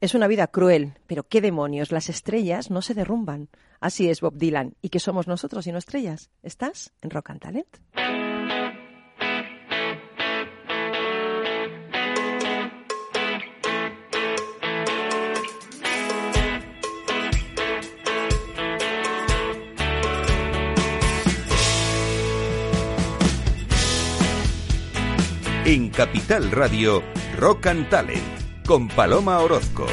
[0.00, 3.48] Es una vida cruel, pero qué demonios, las estrellas no se derrumban.
[3.80, 4.76] Así es Bob Dylan.
[4.80, 6.30] ¿Y qué somos nosotros y no estrellas?
[6.44, 7.66] ¿Estás en Rock and Talent?
[25.64, 27.02] En Capital Radio,
[27.36, 28.22] Rock and Talent,
[28.68, 29.86] con Paloma Orozco.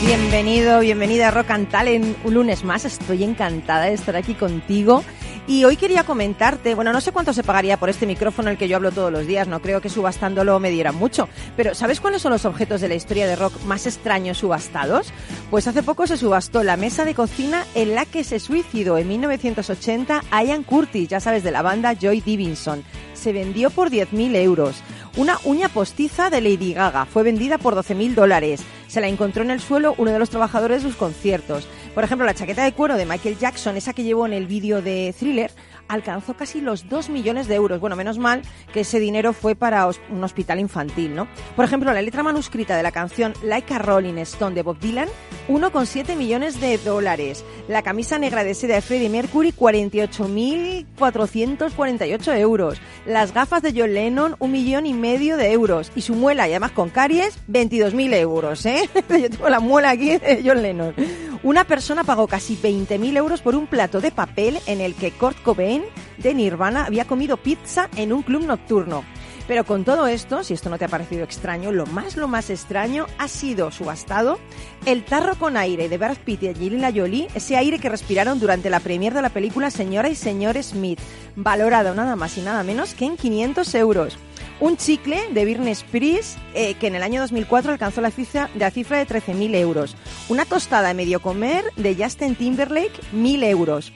[0.00, 2.86] Bienvenido, bienvenida a Rock and Talent un lunes más.
[2.86, 5.04] Estoy encantada de estar aquí contigo.
[5.50, 8.68] Y hoy quería comentarte, bueno, no sé cuánto se pagaría por este micrófono el que
[8.68, 12.22] yo hablo todos los días, no creo que subastándolo me diera mucho, pero ¿sabes cuáles
[12.22, 15.12] son los objetos de la historia de rock más extraños subastados?
[15.50, 19.08] Pues hace poco se subastó la mesa de cocina en la que se suicidó en
[19.08, 22.84] 1980 Ian Curtis, ya sabes, de la banda Joy Divinson.
[23.20, 24.82] Se vendió por 10.000 euros.
[25.14, 28.62] Una uña postiza de Lady Gaga fue vendida por 12.000 dólares.
[28.88, 31.68] Se la encontró en el suelo uno de los trabajadores de sus conciertos.
[31.94, 34.80] Por ejemplo, la chaqueta de cuero de Michael Jackson, esa que llevó en el vídeo
[34.80, 35.50] de Thriller,
[35.90, 37.80] alcanzó casi los 2 millones de euros.
[37.80, 41.26] Bueno, menos mal que ese dinero fue para un hospital infantil, ¿no?
[41.56, 45.08] Por ejemplo, la letra manuscrita de la canción Like a Rolling Stone de Bob Dylan,
[45.48, 47.44] 1,7 millones de dólares.
[47.68, 52.80] La camisa negra de seda de Freddie Mercury, 48.448 euros.
[53.04, 55.90] Las gafas de John Lennon, un millón y medio de euros.
[55.96, 58.88] Y su muela, y además con caries, 22.000 euros, ¿eh?
[59.08, 60.94] Yo tengo la muela aquí de John Lennon.
[61.42, 65.42] Una persona pagó casi 20.000 euros por un plato de papel en el que Kurt
[65.42, 65.79] Cobain
[66.18, 69.04] de Nirvana había comido pizza en un club nocturno.
[69.50, 72.50] Pero con todo esto, si esto no te ha parecido extraño, lo más, lo más
[72.50, 74.38] extraño ha sido subastado
[74.86, 78.70] el tarro con aire de Brad Pitt y Angelina Jolie, ese aire que respiraron durante
[78.70, 81.00] la premier de la película Señora y Señor Smith,
[81.34, 84.18] valorado nada más y nada menos que en 500 euros.
[84.60, 88.70] Un chicle de Britney Spears eh, que en el año 2004 alcanzó la cifra, la
[88.70, 89.96] cifra de 13.000 euros.
[90.28, 93.92] Una tostada de medio comer de Justin Timberlake, 1.000 euros.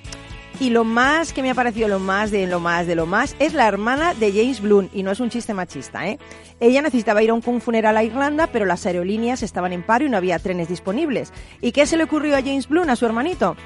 [0.60, 3.34] Y lo más que me ha parecido lo más de lo más de lo más
[3.40, 6.18] es la hermana de James Blunt, y no es un chiste machista, ¿eh?
[6.60, 10.08] Ella necesitaba ir a un funeral a Irlanda, pero las aerolíneas estaban en paro y
[10.08, 11.32] no había trenes disponibles.
[11.60, 13.56] ¿Y qué se le ocurrió a James Blunt, a su hermanito?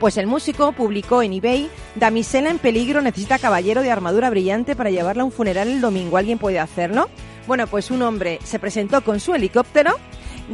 [0.00, 4.90] Pues el músico publicó en eBay, Damisela en peligro necesita caballero de armadura brillante para
[4.90, 6.18] llevarla a un funeral el domingo.
[6.18, 7.08] ¿Alguien puede hacerlo?
[7.48, 9.96] Bueno, pues un hombre se presentó con su helicóptero,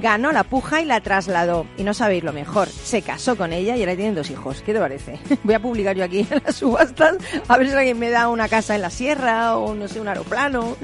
[0.01, 1.67] ganó la puja y la trasladó.
[1.77, 4.63] Y no sabéis lo mejor, se casó con ella y ahora tienen dos hijos.
[4.63, 5.19] ¿Qué te parece?
[5.45, 7.17] Voy a publicar yo aquí en las subastas
[7.49, 10.09] a ver si alguien me da una casa en la sierra o no sé, un
[10.09, 10.77] aeroplano.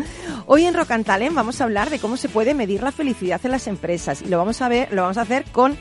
[0.46, 3.66] Hoy en Talent vamos a hablar de cómo se puede medir la felicidad en las
[3.66, 5.76] empresas y lo vamos a ver, lo vamos a hacer con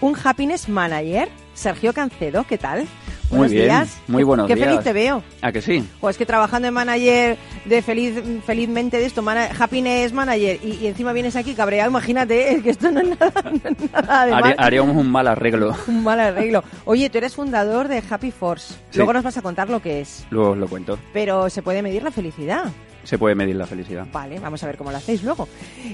[0.00, 2.86] un happiness manager Sergio Cancedo, ¿qué tal?
[3.30, 3.98] Buenos muy bien, días.
[4.08, 4.68] muy buenos Qué días.
[4.68, 5.22] feliz te veo.
[5.42, 5.86] ¿A que sí?
[6.00, 8.14] Pues que trabajando en manager de feliz,
[8.46, 12.70] felizmente de esto, mana- happiness manager, y, y encima vienes aquí cabreado, imagínate, es que
[12.70, 14.54] esto no es nada, no es nada de Haría- mal.
[14.58, 15.76] haríamos un mal arreglo.
[15.88, 16.64] Un mal arreglo.
[16.86, 18.74] Oye, tú eres fundador de Happy Force.
[18.90, 18.96] Sí.
[18.98, 20.24] Luego nos vas a contar lo que es.
[20.30, 20.98] Luego os lo cuento.
[21.12, 22.64] Pero se puede medir la felicidad.
[23.08, 24.06] Se puede medir la felicidad.
[24.12, 25.48] Vale, vamos a ver cómo lo hacéis luego.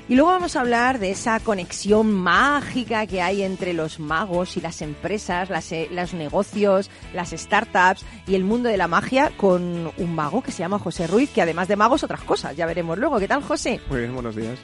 [0.08, 4.60] Y luego vamos a hablar de esa conexión mágica que hay entre los magos y
[4.60, 9.92] las empresas, las, eh, los negocios, las startups y el mundo de la magia con
[9.96, 12.98] un mago que se llama José Ruiz, que además de magos otras cosas, ya veremos
[12.98, 13.20] luego.
[13.20, 13.80] ¿Qué tal, José?
[13.88, 14.58] Muy bien, buenos días.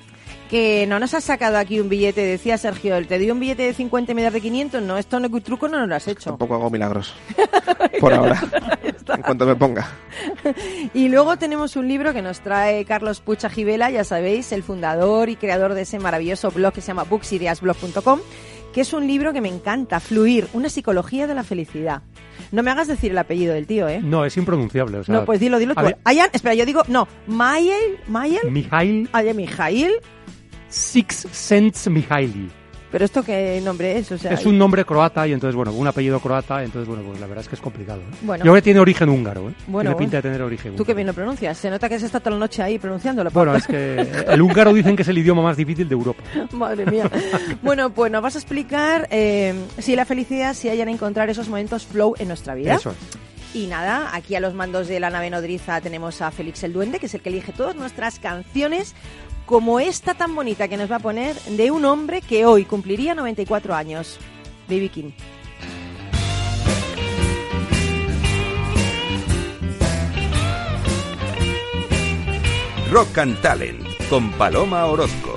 [0.50, 3.74] Que no nos has sacado aquí un billete, decía Sergio, te dio un billete de
[3.74, 6.08] 50 y me das de 500, no, esto no es truco, no nos lo has
[6.08, 6.30] hecho.
[6.30, 7.14] Tampoco hago milagros.
[8.00, 8.42] Por ahora.
[9.16, 9.88] En cuanto me ponga.
[10.94, 15.28] Y luego tenemos un libro que nos trae Carlos Pucha Gibela, ya sabéis, el fundador
[15.28, 18.20] y creador de ese maravilloso blog que se llama booksideasblog.com,
[18.72, 22.02] que es un libro que me encanta, Fluir, una psicología de la felicidad.
[22.52, 24.00] No me hagas decir el apellido del tío, ¿eh?
[24.02, 24.98] No, es impronunciable.
[24.98, 25.84] O sea, no, pues dilo, dilo tú.
[26.04, 29.92] Ayan, espera, yo digo, no, Mael, Mael, Mijail Ayan Mijail,
[30.68, 32.50] Six Sense Mijaili.
[32.90, 35.86] Pero esto qué nombre es, o sea, Es un nombre croata y entonces, bueno, un
[35.86, 38.00] apellido croata, entonces, bueno, pues la verdad es que es complicado.
[38.00, 38.16] ¿eh?
[38.22, 38.44] Bueno.
[38.44, 39.54] Yo creo que tiene origen húngaro, ¿eh?
[39.66, 40.96] Bueno, tiene pinta de tener origen tú húngaro.
[40.96, 43.30] bien lo pronuncias, se nota que has estado toda la noche ahí pronunciándolo.
[43.30, 46.22] Bueno, es que el húngaro dicen que es el idioma más difícil de Europa.
[46.52, 47.10] Madre mía.
[47.62, 51.48] Bueno, pues nos vas a explicar eh, si la felicidad se hallan en encontrar esos
[51.48, 52.74] momentos flow en nuestra vida.
[52.74, 52.96] Eso es.
[53.52, 57.00] Y nada, aquí a los mandos de la nave nodriza tenemos a Félix el Duende,
[57.00, 58.94] que es el que elige todas nuestras canciones,
[59.50, 63.16] como esta tan bonita que nos va a poner de un hombre que hoy cumpliría
[63.16, 64.16] 94 años,
[64.68, 65.10] Baby King.
[72.92, 75.36] Rock and Talent con Paloma Orozco.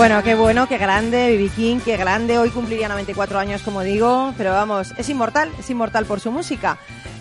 [0.00, 2.38] Bueno, qué bueno, qué grande, Bibi King, qué grande.
[2.38, 6.78] Hoy cumpliría 94 años, como digo, pero vamos, es inmortal, es inmortal por su música.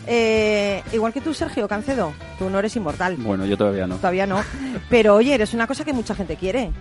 [0.07, 3.17] Eh, igual que tú, Sergio Cancedo, tú no eres inmortal.
[3.17, 3.97] Bueno, yo todavía no.
[3.97, 4.41] Todavía no.
[4.89, 6.71] Pero oye, eres una cosa que mucha gente quiere.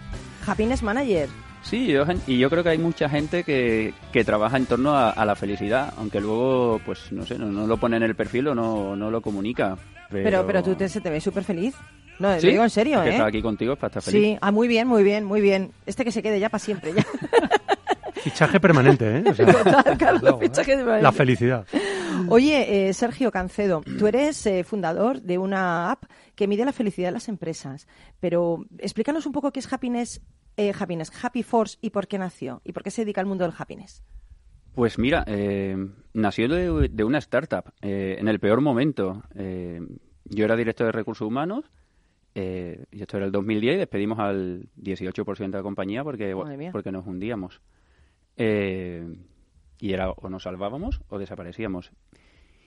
[0.47, 1.29] Happiness Manager.
[1.63, 5.11] Sí, yo, y yo creo que hay mucha gente que, que trabaja en torno a,
[5.11, 8.47] a la felicidad, aunque luego, pues no sé, no, no lo pone en el perfil
[8.47, 9.77] o no, no lo comunica.
[10.11, 11.75] Pero, Pero, pero tú te, se te ve súper feliz.
[12.19, 12.47] No, ¿Sí?
[12.47, 13.23] lo digo en serio, Es que ¿eh?
[13.23, 14.23] aquí contigo es para estar feliz.
[14.23, 15.73] Sí, ah, muy bien, muy bien, muy bien.
[15.87, 17.07] Este que se quede ya para siempre, ya.
[18.15, 19.25] Fichaje permanente, ¿eh?
[19.29, 20.49] O sea, Total, Carlos, cuidado, ¿eh?
[20.49, 21.67] fichaje La felicidad.
[22.29, 26.05] Oye, eh, Sergio Cancedo, tú eres eh, fundador de una app
[26.35, 27.87] que mide la felicidad de las empresas,
[28.19, 30.21] pero explícanos un poco qué es Happiness,
[30.57, 33.45] eh, Happiness, Happy Force y por qué nació y por qué se dedica al mundo
[33.45, 34.03] del happiness.
[34.75, 35.77] Pues mira, eh,
[36.13, 39.23] nació de, de una startup eh, en el peor momento.
[39.35, 39.81] Eh,
[40.25, 41.65] yo era director de recursos humanos
[42.41, 46.35] eh, y esto era el 2010 y despedimos al 18% de la compañía porque,
[46.73, 47.61] porque nos hundíamos.
[48.37, 49.05] Eh,
[49.81, 51.91] y era o nos salvábamos o desaparecíamos.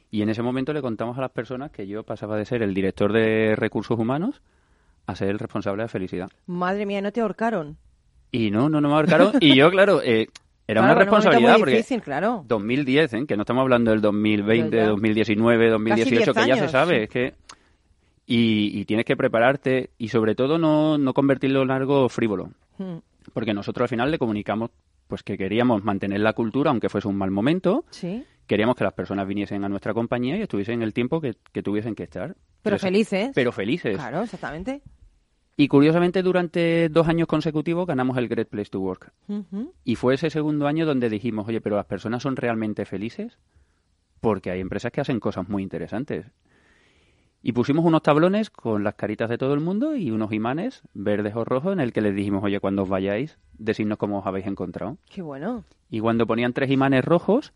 [0.10, 2.74] Y en ese momento le contamos a las personas que yo pasaba de ser el
[2.74, 4.42] director de recursos humanos
[5.08, 6.30] a ser el responsable de felicidad.
[6.48, 7.78] Madre mía, ¿no te ahorcaron?
[8.32, 9.32] Y no, no, no me marcaron.
[9.40, 10.28] y yo, claro, eh,
[10.68, 12.44] era Claro, una un responsabilidad muy porque difícil, claro.
[12.46, 13.26] 2010, ¿eh?
[13.26, 14.90] que no estamos hablando del 2020, Ya, ya.
[14.90, 16.96] 2019, 2018, Casi que ya 10 se sabe.
[16.98, 17.04] sí.
[17.04, 17.34] Es que
[18.26, 22.52] y, y tienes que prepararte y sobre todo no, no convertirlo en algo frívolo.
[22.78, 22.98] Mm,
[23.34, 24.72] Porque nosotros al final le comunicamos
[25.08, 27.84] pues que queríamos mantener la cultura aunque fuese un mal momento.
[27.90, 31.64] Sí, Queríamos que las personas viniesen a nuestra compañía y estuviesen el tiempo que, que
[31.64, 32.36] tuviesen que estar.
[32.62, 33.32] pero felices.
[33.34, 33.96] Pero felices.
[33.96, 34.82] Claro, exactamente.
[35.56, 39.12] Y curiosamente durante dos años consecutivos ganamos el Great Place to Work.
[39.86, 43.38] Y fue ese segundo año donde dijimos, oye, pero las personas son realmente felices
[44.22, 46.26] porque hay empresas que hacen cosas muy interesantes.
[47.44, 51.36] Y pusimos unos tablones con las caritas de todo el mundo y unos imanes verdes
[51.36, 54.46] o rojos en el que les dijimos, oye, cuando os vayáis, decidnos cómo os habéis
[54.46, 54.98] encontrado.
[55.10, 55.64] Qué bueno.
[55.90, 57.52] Y cuando ponían tres imanes rojos,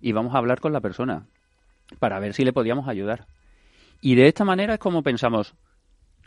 [0.00, 1.26] íbamos a hablar con la persona
[2.00, 3.26] para ver si le podíamos ayudar.
[4.00, 5.54] Y de esta manera es como pensamos,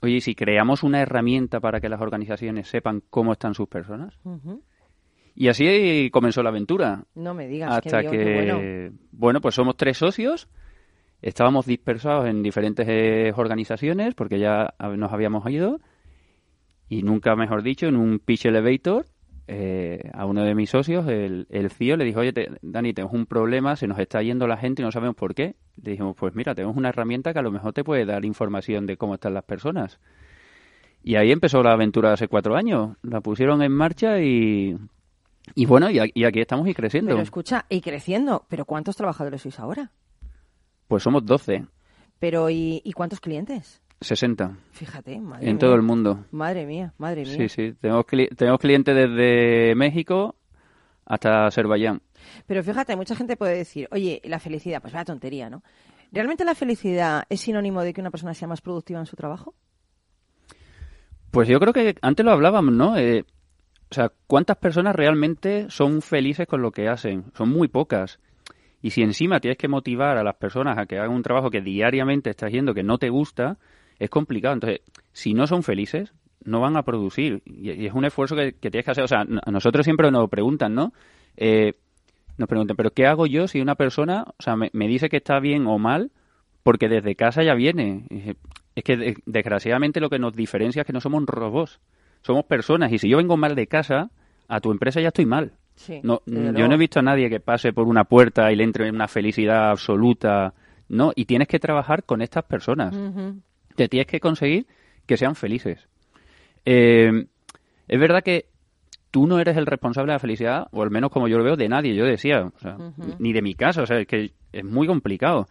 [0.01, 4.17] oye, ¿y si creamos una herramienta para que las organizaciones sepan cómo están sus personas?
[5.35, 7.03] Y así comenzó la aventura.
[7.15, 8.97] No me digas Hasta que, bueno.
[9.11, 9.41] bueno.
[9.41, 10.49] pues somos tres socios,
[11.21, 15.79] estábamos dispersados en diferentes eh, organizaciones porque ya nos habíamos ido
[16.91, 19.05] y nunca mejor dicho, en un pitch elevator,
[19.47, 23.25] eh, a uno de mis socios, el, el CEO, le dijo, oye, Dani, tenemos un
[23.25, 25.55] problema, se nos está yendo la gente y no sabemos por qué.
[25.81, 28.85] Le dijimos, pues mira, tenemos una herramienta que a lo mejor te puede dar información
[28.87, 30.01] de cómo están las personas.
[31.01, 32.97] Y ahí empezó la aventura hace cuatro años.
[33.03, 34.77] La pusieron en marcha y,
[35.55, 37.11] y bueno, y, y aquí estamos y creciendo.
[37.11, 38.45] Pero escucha, y creciendo.
[38.49, 39.91] ¿Pero cuántos trabajadores sois ahora?
[40.91, 41.65] Pues somos 12,
[42.19, 43.81] Pero, ¿y, y cuántos clientes?
[44.01, 45.59] 60 Fíjate, madre en mía.
[45.59, 46.25] todo el mundo.
[46.31, 47.33] Madre mía, madre mía.
[47.33, 47.71] Sí, sí.
[47.79, 50.35] Tenemos, cli- tenemos clientes desde México
[51.05, 52.01] hasta Azerbaiyán.
[52.45, 55.63] Pero fíjate, mucha gente puede decir, oye, la felicidad, pues vaya tontería, ¿no?
[56.11, 59.55] ¿Realmente la felicidad es sinónimo de que una persona sea más productiva en su trabajo?
[61.31, 62.97] Pues yo creo que antes lo hablábamos, ¿no?
[62.97, 63.23] Eh,
[63.89, 67.31] o sea, ¿cuántas personas realmente son felices con lo que hacen?
[67.37, 68.19] Son muy pocas.
[68.81, 71.61] Y si encima tienes que motivar a las personas a que hagan un trabajo que
[71.61, 73.57] diariamente estás haciendo que no te gusta,
[73.99, 74.53] es complicado.
[74.53, 74.81] Entonces,
[75.13, 77.41] si no son felices, no van a producir.
[77.45, 79.03] Y, es un esfuerzo que, tienes que hacer.
[79.03, 80.93] O sea, a nosotros siempre nos preguntan, ¿no?
[81.37, 81.73] Eh,
[82.37, 85.17] nos preguntan, ¿pero qué hago yo si una persona, o sea, me, me dice que
[85.17, 86.11] está bien o mal
[86.63, 88.05] porque desde casa ya viene?
[88.75, 91.79] Es que de- desgraciadamente lo que nos diferencia es que no somos robots,
[92.21, 92.91] somos personas.
[92.91, 94.09] Y si yo vengo mal de casa,
[94.47, 95.53] a tu empresa ya estoy mal.
[95.81, 95.99] Sí.
[96.03, 96.67] No, desde yo luego.
[96.67, 99.71] no he visto a nadie que pase por una puerta y le entre una felicidad
[99.71, 100.53] absoluta.
[100.89, 102.95] No, y tienes que trabajar con estas personas.
[103.75, 104.67] Te tienes que conseguir
[105.05, 105.87] que sean felices.
[106.65, 107.25] Eh,
[107.87, 108.45] es verdad que
[109.09, 111.55] tú no eres el responsable de la felicidad, o al menos como yo lo veo,
[111.55, 111.95] de nadie.
[111.95, 112.77] Yo decía, o sea,
[113.19, 113.81] ni de mi casa.
[113.81, 115.47] O sea, es que es muy complicado.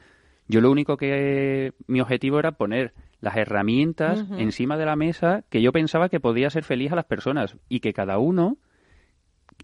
[0.49, 5.63] Yo lo único que mi objetivo era poner las herramientas encima de la mesa que
[5.63, 8.57] yo pensaba que podía ser feliz a las personas y que cada uno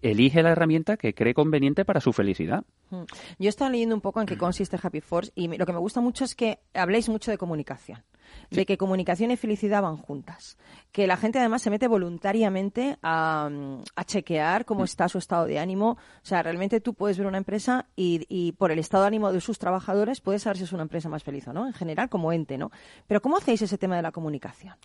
[0.01, 2.63] elige la herramienta que cree conveniente para su felicidad.
[2.89, 3.03] Mm.
[3.39, 6.01] Yo estaba leyendo un poco en qué consiste Happy Force y lo que me gusta
[6.01, 8.03] mucho es que habléis mucho de comunicación,
[8.51, 10.57] de que comunicación y felicidad van juntas,
[10.91, 15.45] que la gente además se mete voluntariamente a, mm, a chequear cómo está su estado
[15.45, 15.91] de ánimo.
[15.91, 19.31] O sea, realmente tú puedes ver una empresa y, y por el estado de ánimo
[19.31, 22.09] de sus trabajadores puedes saber si es una empresa más feliz o no, en general
[22.09, 22.71] como ente, ¿no?
[23.07, 24.75] Pero ¿cómo hacéis ese tema de la comunicación?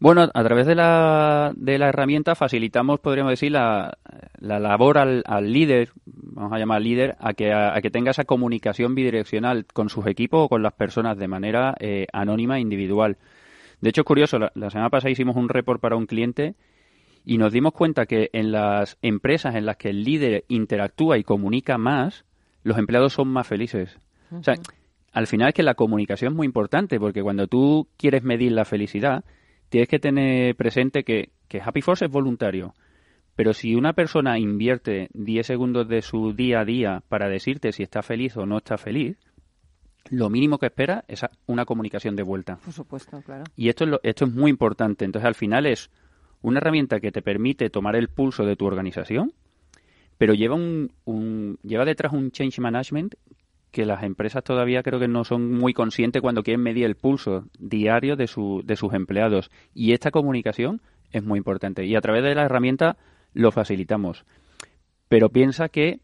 [0.00, 3.98] Bueno, a través de la, de la herramienta facilitamos, podríamos decir, la,
[4.38, 8.12] la labor al, al líder, vamos a llamar líder, a que, a, a que tenga
[8.12, 12.60] esa comunicación bidireccional con sus equipos o con las personas de manera eh, anónima e
[12.60, 13.18] individual.
[13.82, 16.54] De hecho, es curioso, la, la semana pasada hicimos un report para un cliente
[17.24, 21.24] Y nos dimos cuenta que en las empresas en las que el líder interactúa y
[21.24, 22.24] comunica más,
[22.62, 23.98] los empleados son más felices.
[24.32, 24.54] O sea,
[25.12, 28.64] al final es que la comunicación es muy importante, porque cuando tú quieres medir la
[28.64, 29.24] felicidad,
[29.70, 32.74] tienes que tener presente que, que Happy Force es voluntario.
[33.36, 37.82] Pero si una persona invierte 10 segundos de su día a día para decirte si
[37.82, 39.16] está feliz o no está feliz,
[40.10, 42.56] lo mínimo que espera es una comunicación de vuelta.
[42.56, 43.44] Por supuesto, claro.
[43.56, 45.04] Y esto es, lo- esto es muy importante.
[45.06, 45.90] Entonces, al final es
[46.42, 49.32] una herramienta que te permite tomar el pulso de tu organización,
[50.18, 53.14] pero lleva, un, un- lleva detrás un change management
[53.70, 57.46] que las empresas todavía creo que no son muy conscientes cuando quieren medir el pulso
[57.58, 59.50] diario de, su, de sus empleados.
[59.74, 60.80] Y esta comunicación
[61.12, 61.84] es muy importante.
[61.86, 62.96] Y a través de la herramienta
[63.32, 64.24] lo facilitamos.
[65.08, 66.00] Pero piensa que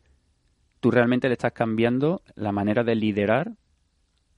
[0.81, 3.53] tú realmente le estás cambiando la manera de liderar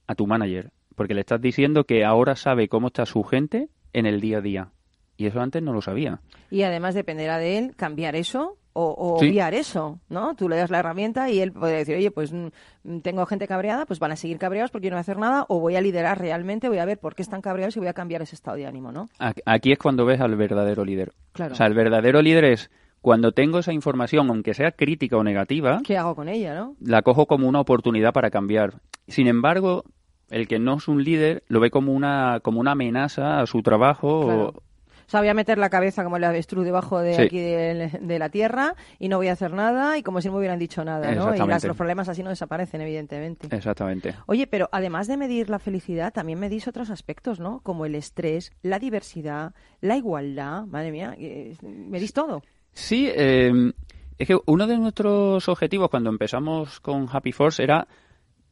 [0.06, 4.06] a tu manager, porque le estás diciendo que ahora sabe cómo está su gente en
[4.06, 4.72] el día a día.
[5.16, 6.20] Y eso antes no lo sabía.
[6.50, 9.28] Y además dependerá de él cambiar eso o, o Sí.
[9.30, 10.34] obviar eso, ¿no?
[10.36, 13.86] Tú le das la herramienta y él puede decir, oye, pues mm, tengo gente cabreada,
[13.86, 15.80] pues van a seguir cabreados porque yo no voy a hacer nada, o voy a
[15.80, 18.56] liderar realmente, voy a ver por qué están cabreados y voy a cambiar ese estado
[18.56, 19.08] de ánimo, ¿no?
[19.46, 21.12] Aquí es cuando ves al verdadero líder.
[21.32, 21.52] Claro.
[21.54, 22.70] O sea, el verdadero líder es
[23.00, 26.76] cuando tengo esa información, aunque sea crítica o negativa, ¿Qué hago con ella, no?
[26.80, 28.74] la cojo como una oportunidad para cambiar.
[29.06, 29.84] Sin embargo,
[30.30, 33.62] el que no es un líder lo ve como una, como una amenaza a su
[33.62, 34.20] trabajo.
[34.20, 34.62] o- Claro.
[35.08, 37.22] O sea, voy a meter la cabeza como el avestruz debajo de Sí.
[37.22, 40.32] aquí de, de la tierra y no voy a hacer nada y como si no
[40.34, 41.34] me hubieran dicho nada, ¿no?
[41.34, 43.48] Y las- los problemas así no desaparecen, evidentemente.
[43.56, 44.14] Exactamente.
[44.26, 47.60] Oye, pero además de medir la felicidad, también medís otros aspectos, ¿no?
[47.60, 50.66] Como el estrés, la diversidad, la igualdad.
[50.66, 52.42] Madre mía, eh, medís todo.
[52.74, 53.72] Sí, eh,
[54.18, 57.88] es que uno de nuestros objetivos cuando empezamos con Happy Force era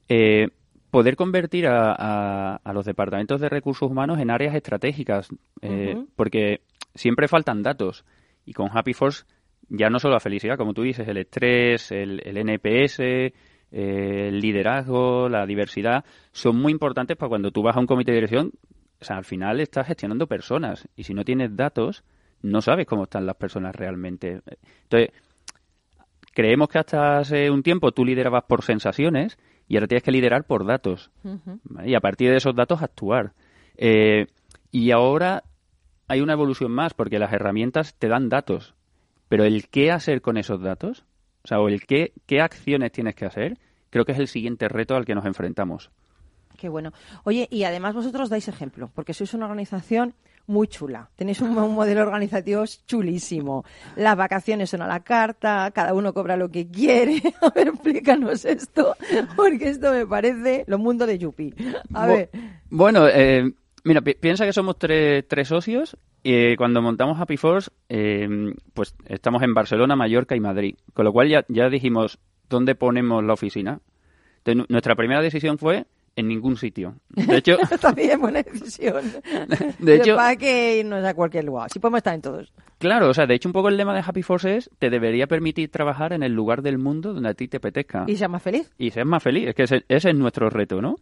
[0.08, 0.48] eh,
[0.90, 5.28] poder convertir a, a- a los departamentos de recursos humanos en áreas estratégicas,
[5.62, 6.60] eh, porque
[6.94, 8.04] siempre faltan datos.
[8.44, 9.24] Y con Happy Force
[9.68, 13.32] ya no solo la felicidad, como tú dices, el estrés, el, el NPS, eh,
[13.72, 18.18] el liderazgo, la diversidad, son muy importantes para cuando tú vas a un comité de
[18.18, 18.52] dirección.
[19.00, 22.04] O sea, al final estás gestionando personas y si no tienes datos,
[22.42, 24.40] no sabes cómo están las personas realmente.
[24.84, 25.10] Entonces,
[26.32, 30.44] creemos que hasta hace un tiempo tú liderabas por sensaciones y ahora tienes que liderar
[30.44, 31.10] por datos.
[31.64, 31.90] ¿vale?
[31.90, 33.32] Y a partir de esos datos actuar.
[33.76, 34.26] Eh,
[34.70, 35.44] y ahora
[36.08, 38.74] hay una evolución más porque las herramientas te dan datos,
[39.28, 41.04] pero el qué hacer con esos datos,
[41.44, 43.58] o sea, o el qué, qué acciones tienes que hacer,
[43.90, 45.90] creo que es el siguiente reto al que nos enfrentamos.
[46.56, 46.92] Qué bueno.
[47.24, 50.14] Oye, y además vosotros dais ejemplo, porque sois una organización
[50.46, 51.08] muy chula.
[51.16, 53.64] Tenéis un, un modelo organizativo chulísimo.
[53.96, 57.20] Las vacaciones son a la carta, cada uno cobra lo que quiere.
[57.42, 58.96] A ver, explícanos esto,
[59.36, 61.54] porque esto me parece lo mundo de Yupi.
[61.94, 62.30] A Bu- ver,
[62.70, 63.52] Bueno, eh,
[63.84, 68.28] mira, pi- piensa que somos tres, tres socios y cuando montamos Happy Force, eh,
[68.74, 70.76] pues estamos en Barcelona, Mallorca y Madrid.
[70.94, 73.80] Con lo cual ya, ya dijimos, ¿dónde ponemos la oficina?
[74.38, 76.96] Entonces, nuestra primera decisión fue en ningún sitio.
[77.10, 77.56] De hecho,
[77.96, 79.04] bien, buena decisión.
[79.78, 81.70] De hecho- para que irnos a cualquier lugar.
[81.70, 82.52] Si podemos estar en todos.
[82.78, 85.26] claro, o sea, de hecho un poco el lema de Happy Force es, te debería
[85.26, 88.04] permitir trabajar en el lugar del mundo donde a ti te apetezca.
[88.08, 88.72] Y sea más feliz.
[88.78, 89.48] y ser más feliz.
[89.48, 90.96] Es que ese, ese es nuestro reto, ¿no?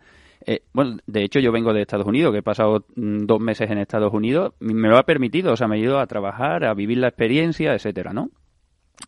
[0.47, 3.71] Eh, bueno, de hecho yo vengo de Estados Unidos, que he pasado mm, dos meses
[3.71, 6.75] en Estados Unidos, me lo ha permitido, o sea, me ha ido a trabajar, a
[6.75, 8.28] vivir la experiencia, etcétera, ¿no?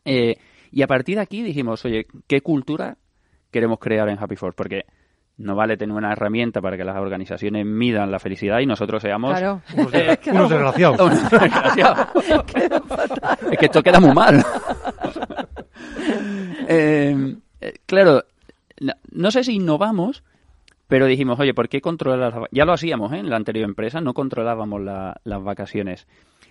[0.05, 0.37] Eh,
[0.71, 2.97] y a partir de aquí dijimos, oye, ¿qué cultura
[3.51, 4.57] queremos crear en Happy Force?
[4.57, 4.85] Porque
[5.39, 9.33] no vale tener una herramienta para que las organizaciones midan la felicidad y nosotros seamos
[9.39, 9.61] Claro.
[9.77, 11.01] Unos, Eh, desgra- unos desgraciados.
[11.01, 12.09] unos desgraciados.
[13.53, 14.43] es que esto queda muy mal.
[16.69, 18.25] Eh, eh, claro,
[18.81, 20.25] no, no sé si innovamos,
[20.89, 23.19] pero dijimos, oye, ¿por qué controlar Ya lo hacíamos ¿eh?
[23.19, 26.07] en la anterior empresa, no controlábamos la- las vacaciones.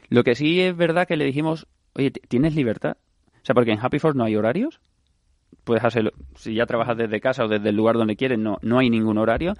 [0.10, 2.98] Lo que sí es verdad que le dijimos, oye, ¿t- ¿tienes libertad?
[3.36, 4.80] O sea, porque en Happy Force no hay horarios.
[5.65, 8.79] Puedes hacerlo, si ya trabajas desde casa o desde el lugar donde quieres, no, no
[8.79, 9.53] hay ningún horario.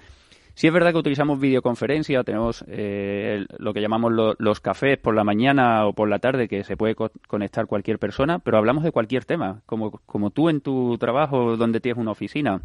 [0.54, 5.14] Sí es verdad que utilizamos videoconferencia, tenemos eh, lo que llamamos lo- los cafés por
[5.14, 8.82] la mañana o por la tarde que se puede co- conectar cualquier persona, pero hablamos
[8.82, 12.62] de cualquier tema, como, como tú en tu trabajo donde tienes una oficina.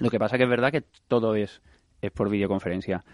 [0.00, 1.62] Lo que pasa que es verdad que todo es,
[2.00, 3.04] es por videoconferencia.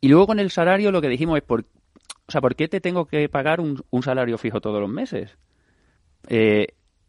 [0.00, 2.80] Y luego con el salario lo que dijimos es, por, o sea, ¿por qué te
[2.80, 5.38] tengo que pagar un, un salario fijo todos los meses?
[6.28, 6.68] Eh,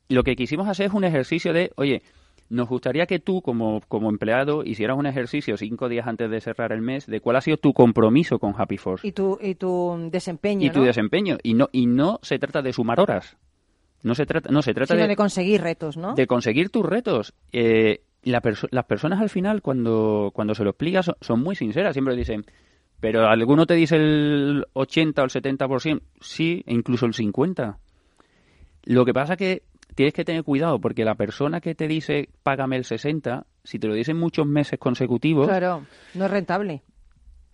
[0.10, 2.02] lo que quisimos hacer es un ejercicio de, oye,
[2.50, 6.72] nos gustaría que tú como, como empleado hicieras un ejercicio cinco días antes de cerrar
[6.72, 10.08] el mes de cuál ha sido tu compromiso con Happy Force Y tu, y tu
[10.12, 11.38] desempeño, y tu desempeño.
[11.44, 13.36] Y no, y no se trata de sumar horas.
[14.04, 16.14] No se trata, no se trata Sino de, de conseguir retos, ¿no?
[16.14, 17.34] de conseguir tus retos.
[17.52, 21.56] Eh, la perso- las personas al final, cuando, cuando se lo explicas, son, son muy
[21.56, 21.94] sinceras.
[21.94, 22.46] Siempre dicen,
[23.02, 27.76] Pero alguno te dice el 80 o el 70%, sí, e incluso el 50%.
[28.86, 29.64] Lo que pasa que
[29.98, 33.88] tienes que tener cuidado porque la persona que te dice págame el 60, si te
[33.88, 35.82] lo dicen muchos meses consecutivos, Claro,
[36.14, 36.84] no es rentable.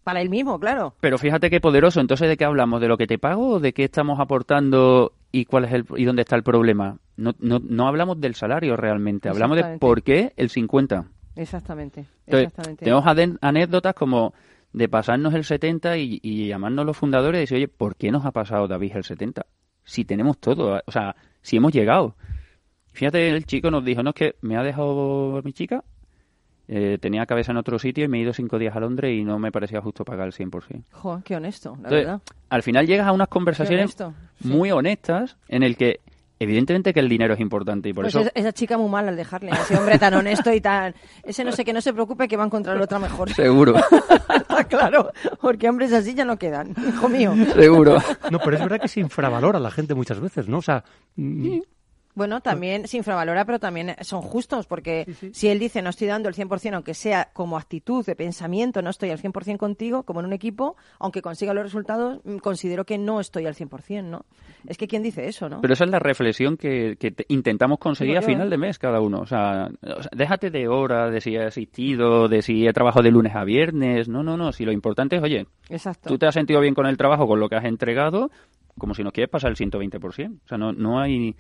[0.04, 0.94] Para él mismo, claro.
[1.00, 2.02] pero fíjate qué poderoso.
[2.02, 2.82] Entonces, ¿de qué hablamos?
[2.82, 6.04] ¿De lo que te pago o de qué estamos aportando y cuál es el y
[6.04, 6.98] dónde está el problema?
[7.16, 11.06] No, no, no hablamos del salario realmente, hablamos de por qué el 50.
[11.38, 12.06] Exactamente.
[12.26, 12.84] Entonces, exactamente.
[12.84, 13.06] tenemos
[13.40, 14.34] anécdotas como
[14.74, 18.26] de pasarnos el 70 y, y llamarnos los fundadores y decir, oye, ¿por qué nos
[18.26, 19.46] ha pasado David el 70?
[19.86, 22.18] Si tenemos todo, o sea, si hemos llegado.
[22.94, 25.84] Fíjate, el chico nos dijo, no, es que me ha dejado mi chica,
[26.68, 29.24] eh, tenía cabeza en otro sitio y me he ido cinco días a Londres y
[29.24, 30.84] no me parecía justo pagar el 100%.
[30.92, 32.22] Jo, qué honesto, la Entonces, verdad.
[32.50, 34.14] al final llegas a unas conversaciones honesto.
[34.42, 34.48] sí.
[34.48, 36.00] muy honestas en el que
[36.40, 39.16] evidentemente que el dinero es importante y por Pues eso esa, chica muy mal al
[39.16, 40.94] dejarle, a ese hombre tan honesto y tan...
[41.24, 43.30] Ese no sé, que no se preocupe que va a encontrar otra mejor.
[43.34, 43.76] seguro,
[44.30, 47.34] Está claro, porque hombres así ya no quedan, hijo mío.
[47.56, 47.98] seguro.
[48.30, 50.58] No, pero es verdad que se infravalora a la gente muchas veces, ¿no?
[50.58, 50.84] O sea,
[51.16, 51.60] mm,
[52.16, 56.30] Bueno, también se infravalora, pero también son justos, porque si él dice no estoy dando
[56.30, 60.28] el 100%, aunque sea como actitud de pensamiento, no estoy al 100% contigo, como en
[60.28, 64.26] un equipo, aunque consiga los resultados, mm, considero que no estoy al 100%, ¿no?
[64.68, 65.60] Es que ¿quién dice eso, no?
[65.62, 68.50] Pero esa es la reflexión que, que te- intentamos conseguir Digo a yo, final ¿eh?
[68.52, 69.20] de mes cada uno.
[69.20, 73.04] O sea, o sea, déjate de horas, de si he asistido, de si he trabajado
[73.04, 74.08] de lunes a viernes.
[74.08, 74.52] No, no, no.
[74.54, 76.10] Si lo importante es, oye, Exacto.
[76.10, 78.30] tú te has sentido bien con el trabajo, con lo que has entregado,
[78.78, 80.00] como si nos quieres pasar el 120%.
[80.46, 81.36] O sea, no, no hay...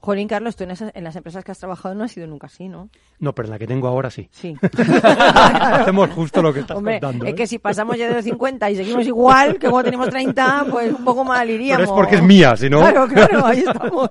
[0.00, 2.46] Jolín, Carlos, tú en, esas- en las empresas que has trabajado no has sido nunca
[2.46, 2.88] así, ¿no?
[3.18, 4.28] no, pero en la que tengo ahora sí.
[4.30, 4.54] Sí.
[5.12, 7.24] Hacemos justo lo que estás Hombre, contando.
[7.26, 7.34] es ¿eh?
[7.34, 10.92] que si pasamos ya de los 50 y seguimos igual que cuando tenemos 30, pues
[10.92, 11.86] un poco mal iríamos.
[11.86, 12.80] Pero es porque es mía, si no...
[12.80, 14.10] Claro, claro, ahí estamos.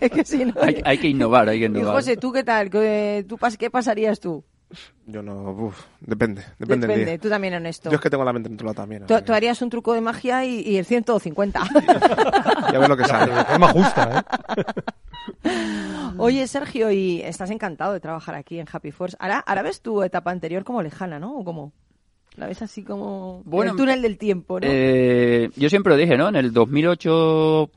[0.00, 0.54] Es que si no...
[0.60, 1.94] Hay, hay que innovar, hay que Y innovar.
[1.94, 2.70] José, ¿tú qué tal?
[2.70, 4.44] ¿Qué, tú, ¿Qué pasarías tú?
[5.06, 7.18] Yo no, uf, depende, depende, día.
[7.18, 7.90] tú también honesto.
[7.90, 9.06] Yo es que tengo la mente en otro lado también.
[9.06, 11.60] Tú, harías un truco de magia y, y el 150.
[11.60, 13.34] que Ya ves lo que sale.
[13.34, 15.52] De forma justa, ¿eh?
[16.16, 19.16] Oye, Sergio, y estás encantado de trabajar aquí en Happy Force.
[19.20, 21.36] Ahora, ahora ves tu etapa anterior como lejana, ¿no?
[21.36, 21.72] ¿O cómo?
[22.36, 24.66] La ves así como Bueno, el túnel del tiempo, ¿no?
[24.68, 26.28] Eh, yo siempre lo dije, ¿no?
[26.28, 27.70] En el 2008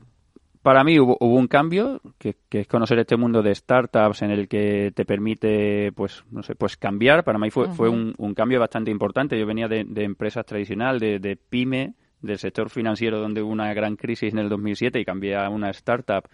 [0.68, 4.30] para mí hubo, hubo un cambio, que, que es conocer este mundo de startups en
[4.30, 7.24] el que te permite, pues, no sé, pues cambiar.
[7.24, 9.38] Para mí fue, fue un, un cambio bastante importante.
[9.38, 13.72] Yo venía de, de empresas tradicional, de, de pyme, del sector financiero donde hubo una
[13.72, 16.28] gran crisis en el 2007 y cambié a una startup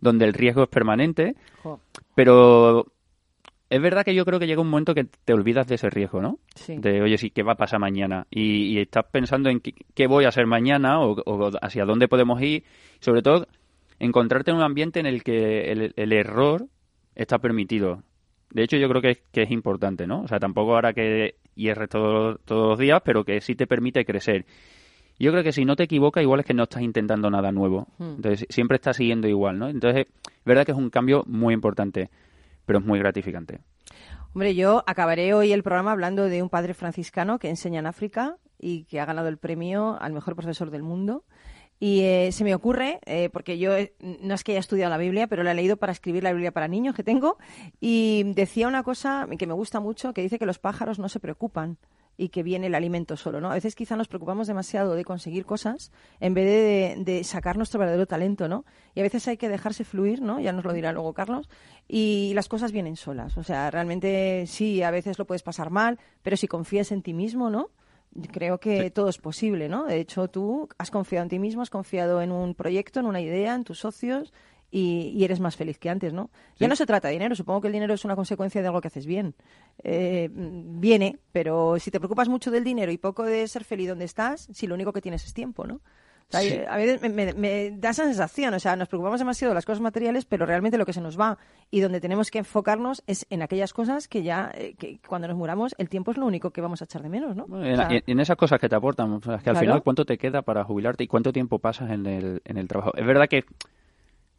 [0.00, 1.36] donde el riesgo es permanente.
[2.16, 2.86] Pero
[3.70, 6.20] es verdad que yo creo que llega un momento que te olvidas de ese riesgo,
[6.20, 6.40] ¿no?
[6.56, 6.76] sí.
[6.76, 8.26] De, oye, sí, ¿qué va a pasar mañana?
[8.30, 12.08] Y, y estás pensando en qué, qué voy a hacer mañana o, o hacia dónde
[12.08, 12.64] podemos ir.
[12.98, 13.46] Sobre todo,
[13.98, 16.66] encontrarte en un ambiente en el que el, el error
[17.14, 18.02] está permitido.
[18.50, 20.22] De hecho, yo creo que es, que es importante, ¿no?
[20.22, 24.04] O sea, tampoco ahora que hierres todo- todos los días, pero que sí te permite
[24.04, 24.46] crecer.
[25.18, 27.88] Yo creo que si no te equivocas, igual es que no estás intentando nada nuevo.
[27.98, 28.16] Hmm.
[28.16, 29.68] Entonces, siempre estás siguiendo igual, ¿no?
[29.68, 32.10] Entonces, es verdad que es un cambio muy importante,
[32.66, 33.60] pero es muy gratificante.
[34.34, 38.36] Hombre, yo acabaré hoy el programa hablando de un padre franciscano que enseña en África
[38.58, 41.24] y que ha ganado el premio al mejor profesor del mundo.
[41.78, 44.98] Y eh, se me ocurre, eh, porque yo eh, no es que haya estudiado la
[44.98, 47.36] Biblia, pero la he leído para escribir la Biblia para niños que tengo,
[47.80, 51.20] y decía una cosa que me gusta mucho, que dice que los pájaros no se
[51.20, 51.78] preocupan
[52.18, 53.50] y que viene el alimento solo, ¿no?
[53.50, 58.06] A veces quizá nos preocupamos demasiado de conseguir cosas en vez de, sacar nuestro verdadero
[58.06, 58.64] talento, ¿no?
[58.94, 60.40] Y a veces hay que dejarse fluir, ¿no?
[60.40, 61.48] Ya nos lo dirá luego Carlos.
[61.86, 63.36] Y las cosas vienen solas.
[63.36, 67.12] O sea, realmente sí, a veces lo puedes pasar mal, pero si confías en ti
[67.12, 67.70] mismo, ¿no?
[68.32, 69.84] Creo que todo es posible, ¿no?
[69.84, 73.20] De hecho, tú has confiado en ti mismo, has confiado en un proyecto, en una
[73.20, 74.32] idea, en tus socios
[74.70, 76.30] y, y eres más feliz que antes, ¿no?
[76.58, 78.80] Ya no se trata de dinero, supongo que el dinero es una consecuencia de algo
[78.80, 79.34] que haces bien.
[79.82, 84.06] Eh, viene, pero si te preocupas mucho del dinero y poco de ser feliz donde
[84.06, 85.80] estás, si lo único que tienes es tiempo, ¿no?
[86.28, 86.58] O sea, Sí.
[86.68, 89.64] A veces me, me- me da esa sensación, o sea, nos preocupamos demasiado de las
[89.64, 91.38] cosas materiales, pero realmente lo que se nos va
[91.70, 95.36] y donde tenemos que enfocarnos es en aquellas cosas que ya, eh, que cuando nos
[95.36, 97.44] muramos, el tiempo es lo único que vamos a echar de menos, ¿no?
[97.64, 99.60] En, O sea, en- en esas cosas que te aportan, o sea, que al Claro.
[99.60, 102.92] final cuánto te queda para jubilarte y cuánto tiempo pasas en el, en el trabajo.
[102.96, 103.44] Es verdad que,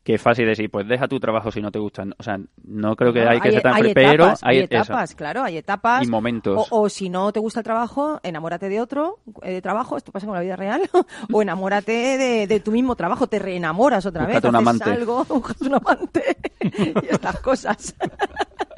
[0.08, 2.06] que es fácil decir, pues deja tu trabajo si no te gusta.
[2.18, 5.16] O sea, no creo que No, hay que ser tan hay pero etapas, hay etapas,
[5.16, 6.08] claro, hay etapas.
[6.08, 6.66] Y momentos.
[6.72, 10.14] O, o si no te gusta el trabajo, enamórate de otro eh, de trabajo, esto
[10.14, 10.90] pasa con la vida real,
[11.34, 14.90] o enamórate de, de tu mismo trabajo, te reenamoras otra vez, un haces amante.
[14.90, 17.94] algo, buscas un amante y estas cosas.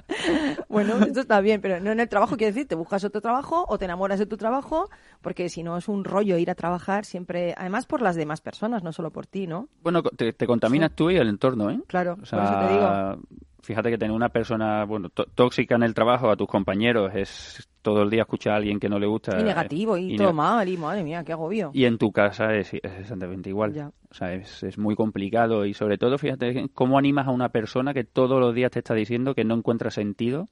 [0.70, 3.66] bueno, esto está bien, pero no en el trabajo, quiere decir, te buscas otro trabajo
[3.68, 4.90] o te enamoras de tu trabajo,
[5.22, 8.84] porque si no es un rollo ir a trabajar siempre, además por las demás personas,
[8.84, 9.70] no solo por ti, ¿no?
[9.82, 11.80] Bueno, te, te contaminas tú y el entorno, ¿eh?
[11.88, 13.18] Claro, O por sea, eso te digo.
[13.62, 17.69] fíjate que tener una persona bueno tó- tóxica en el trabajo a tus compañeros es
[17.82, 19.40] todo el día escucha a alguien que no le gusta.
[19.40, 21.72] Y negativo, y, y todo mal, y madre mía, qué agobio.
[21.74, 23.74] Y en tu casa es, es exactamente igual.
[23.74, 23.92] Ya.
[24.10, 27.94] O sea, es, es muy complicado y sobre todo, fíjate, cómo animas a una persona
[27.94, 30.50] que todos los días te está diciendo que no encuentra sentido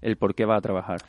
[0.00, 1.00] el por qué va a trabajar.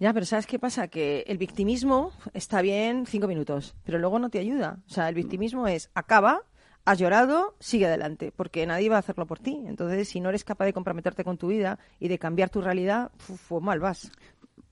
[0.00, 0.88] Ya, pero ¿sabes qué pasa?
[0.88, 4.78] Que el victimismo está bien cinco minutos, pero luego no te ayuda.
[4.88, 6.42] O sea, el victimismo es acaba,
[6.84, 9.62] has llorado, sigue adelante, porque nadie va a hacerlo por ti.
[9.66, 13.12] Entonces, si no eres capaz de comprometerte con tu vida y de cambiar tu realidad,
[13.18, 14.10] fu- mal vas.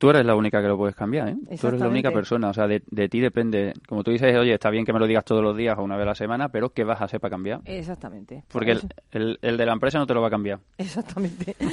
[0.02, 1.36] Tú eres la única que lo puedes cambiar, ¿eh?
[1.60, 3.72] Tú eres la única persona, o sea, de, de ti depende.
[3.86, 5.96] Como tú dices, oye, está bien que me lo digas todos los días o una
[5.96, 7.60] vez a la semana, pero ¿qué vas a hacer para cambiar?
[7.66, 8.42] Exactamente.
[8.50, 8.80] Porque el,
[9.12, 10.58] el, el de la empresa no te lo va a cambiar.
[10.76, 11.54] Exactamente.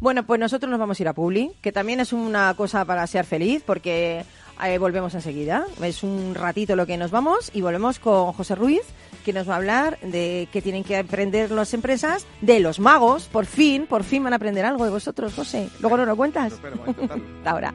[0.00, 3.04] Bueno, pues nosotros nos vamos a ir a Publi, que también es una cosa para
[3.08, 4.24] ser feliz, porque
[4.64, 5.64] eh, volvemos enseguida.
[5.82, 8.82] Es un ratito lo que nos vamos y volvemos con José Ruiz,
[9.28, 13.26] que nos va a hablar de que tienen que aprender las empresas de los magos.
[13.26, 15.68] Por fin, por fin van a aprender algo de vosotros, José.
[15.80, 16.54] Luego nos lo cuentas.
[16.54, 17.14] Hasta
[17.50, 17.74] ahora.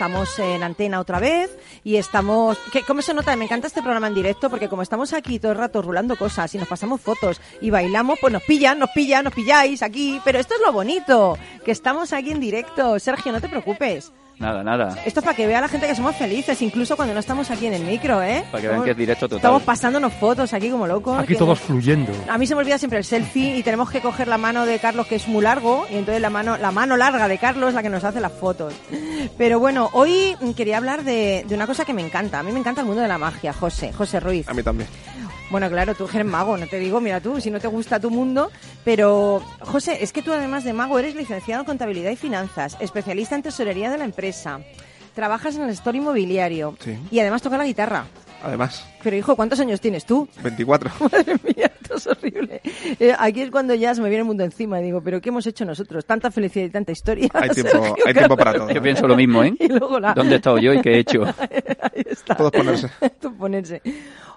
[0.00, 1.50] Estamos en antena otra vez
[1.84, 2.56] y estamos...
[2.72, 3.36] Que, ¿Cómo se nota?
[3.36, 6.54] Me encanta este programa en directo porque como estamos aquí todo el rato rulando cosas
[6.54, 10.18] y nos pasamos fotos y bailamos, pues nos pillan, nos pillan, nos pilláis aquí.
[10.24, 11.36] Pero esto es lo bonito,
[11.66, 12.98] que estamos aquí en directo.
[12.98, 14.10] Sergio, no te preocupes.
[14.40, 14.96] Nada, nada.
[15.04, 17.66] Esto es para que vea la gente que somos felices, incluso cuando no estamos aquí
[17.66, 18.42] en el micro, ¿eh?
[18.50, 19.36] Para que vean que es directo total.
[19.36, 21.18] Estamos pasándonos fotos aquí como locos.
[21.18, 22.10] Aquí todos fluyendo.
[22.26, 24.78] A mí se me olvida siempre el selfie y tenemos que coger la mano de
[24.78, 27.74] Carlos que es muy largo y entonces la mano la mano larga de Carlos es
[27.74, 28.72] la que nos hace las fotos.
[29.36, 32.38] Pero bueno, hoy quería hablar de, de una cosa que me encanta.
[32.38, 34.48] A mí me encanta el mundo de la magia, José, José Ruiz.
[34.48, 34.88] A mí también.
[35.50, 38.08] Bueno, claro, tú eres mago, no te digo, mira tú, si no te gusta tu
[38.08, 38.52] mundo,
[38.84, 43.34] pero José, es que tú además de mago eres licenciado en contabilidad y finanzas, especialista
[43.34, 44.29] en tesorería de la empresa,
[45.14, 46.98] trabajas en el sector inmobiliario Sí.
[47.10, 48.04] y además tocas la guitarra.
[48.42, 50.28] Además, Pero hijo, ¿cuántos años tienes tú?
[50.42, 50.90] 24.
[51.00, 52.60] Madre mía, esto es horrible.
[52.98, 55.30] Eh, aquí es cuando ya se me viene el mundo encima y digo, ¿pero qué
[55.30, 56.04] hemos hecho nosotros?
[56.04, 57.28] Tanta felicidad y tanta historia.
[57.32, 58.70] Hay tiempo, Sergio hay tiempo para todo.
[58.70, 59.54] Yo pienso lo mismo, ¿eh?
[59.60, 60.14] Y luego la...
[60.14, 61.24] ¿Dónde he estado yo y qué he hecho?
[61.24, 62.36] Ahí está.
[62.36, 62.90] Todos ponerse.
[63.20, 63.82] Todo ponerse.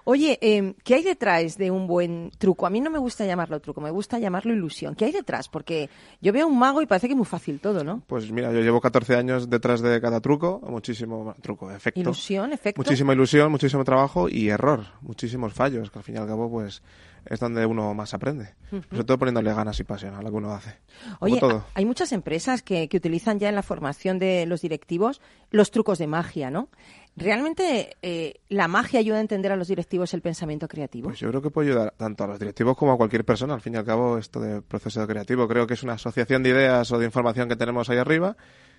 [0.05, 2.65] Oye, eh, ¿qué hay detrás de un buen truco?
[2.65, 4.95] A mí no me gusta llamarlo truco, me gusta llamarlo ilusión.
[4.95, 5.47] ¿Qué hay detrás?
[5.47, 8.03] Porque yo veo un mago y parece que es muy fácil todo, ¿no?
[8.07, 12.01] Pues mira, yo llevo 14 años detrás de cada truco, muchísimo truco, efecto.
[12.01, 12.81] Ilusión, efecto.
[12.81, 16.81] Muchísima ilusión, muchísimo trabajo y error, muchísimos fallos, que al fin y al cabo pues
[17.25, 18.55] es donde uno más aprende.
[18.69, 20.77] Sobre todo poniéndole ganas y pasión a lo que uno hace.
[21.19, 21.65] Oye, todo.
[21.73, 25.99] hay muchas empresas que, que utilizan ya en la formación de los directivos los trucos
[25.99, 26.69] de magia, ¿no?
[27.15, 31.09] ¿Realmente eh, la magia ayuda a entender a los directivos el pensamiento creativo?
[31.09, 33.53] Pues yo creo que puede ayudar tanto a los directivos como a cualquier persona.
[33.53, 36.49] Al fin y al cabo, esto de proceso creativo creo que es una asociación de
[36.49, 38.35] ideas o de información que tenemos ahí arriba,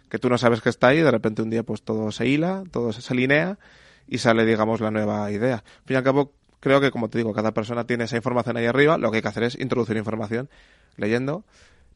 [0.09, 2.65] que tú no sabes que está ahí, de repente un día pues todo se hila,
[2.73, 3.59] todo se alinea
[4.09, 5.57] y sale, digamos, la nueva idea.
[5.57, 8.57] Al fin y al cabo, creo que, como te digo, cada persona tiene esa información
[8.57, 10.49] ahí arriba, lo que hay que hacer es introducir información
[10.97, 11.45] leyendo,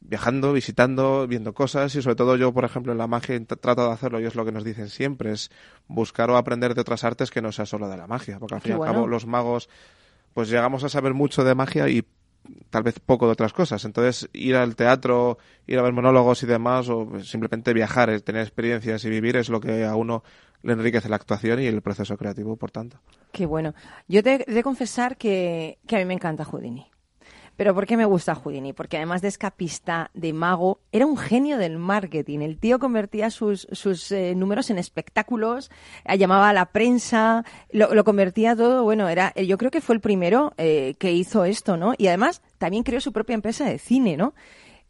[0.01, 3.93] viajando, visitando, viendo cosas y sobre todo yo, por ejemplo, en la magia trato de
[3.93, 5.51] hacerlo y es lo que nos dicen siempre, es
[5.87, 8.61] buscar o aprender de otras artes que no sea solo de la magia, porque al
[8.61, 9.69] fin y al cabo los magos
[10.33, 12.05] pues llegamos a saber mucho de magia y
[12.69, 13.83] tal vez poco de otras cosas.
[13.85, 19.03] Entonces, ir al teatro, ir a ver monólogos y demás, o simplemente viajar, tener experiencias
[19.05, 20.23] y vivir es lo que a uno
[20.61, 22.99] le enriquece la actuación y el proceso creativo, por tanto.
[23.31, 23.73] Qué bueno.
[24.07, 26.87] Yo te de confesar que, que a mí me encanta Houdini.
[27.55, 28.71] Pero ¿por qué me gusta Houdini?
[28.71, 32.39] Porque además de escapista, de mago, era un genio del marketing.
[32.39, 35.69] El tío convertía sus, sus eh, números en espectáculos,
[36.05, 38.85] eh, llamaba a la prensa, lo, lo convertía todo.
[38.85, 41.93] Bueno, era, eh, yo creo que fue el primero que hizo esto, ¿no?
[41.97, 44.33] Y además también creó su propia empresa de cine, ¿no?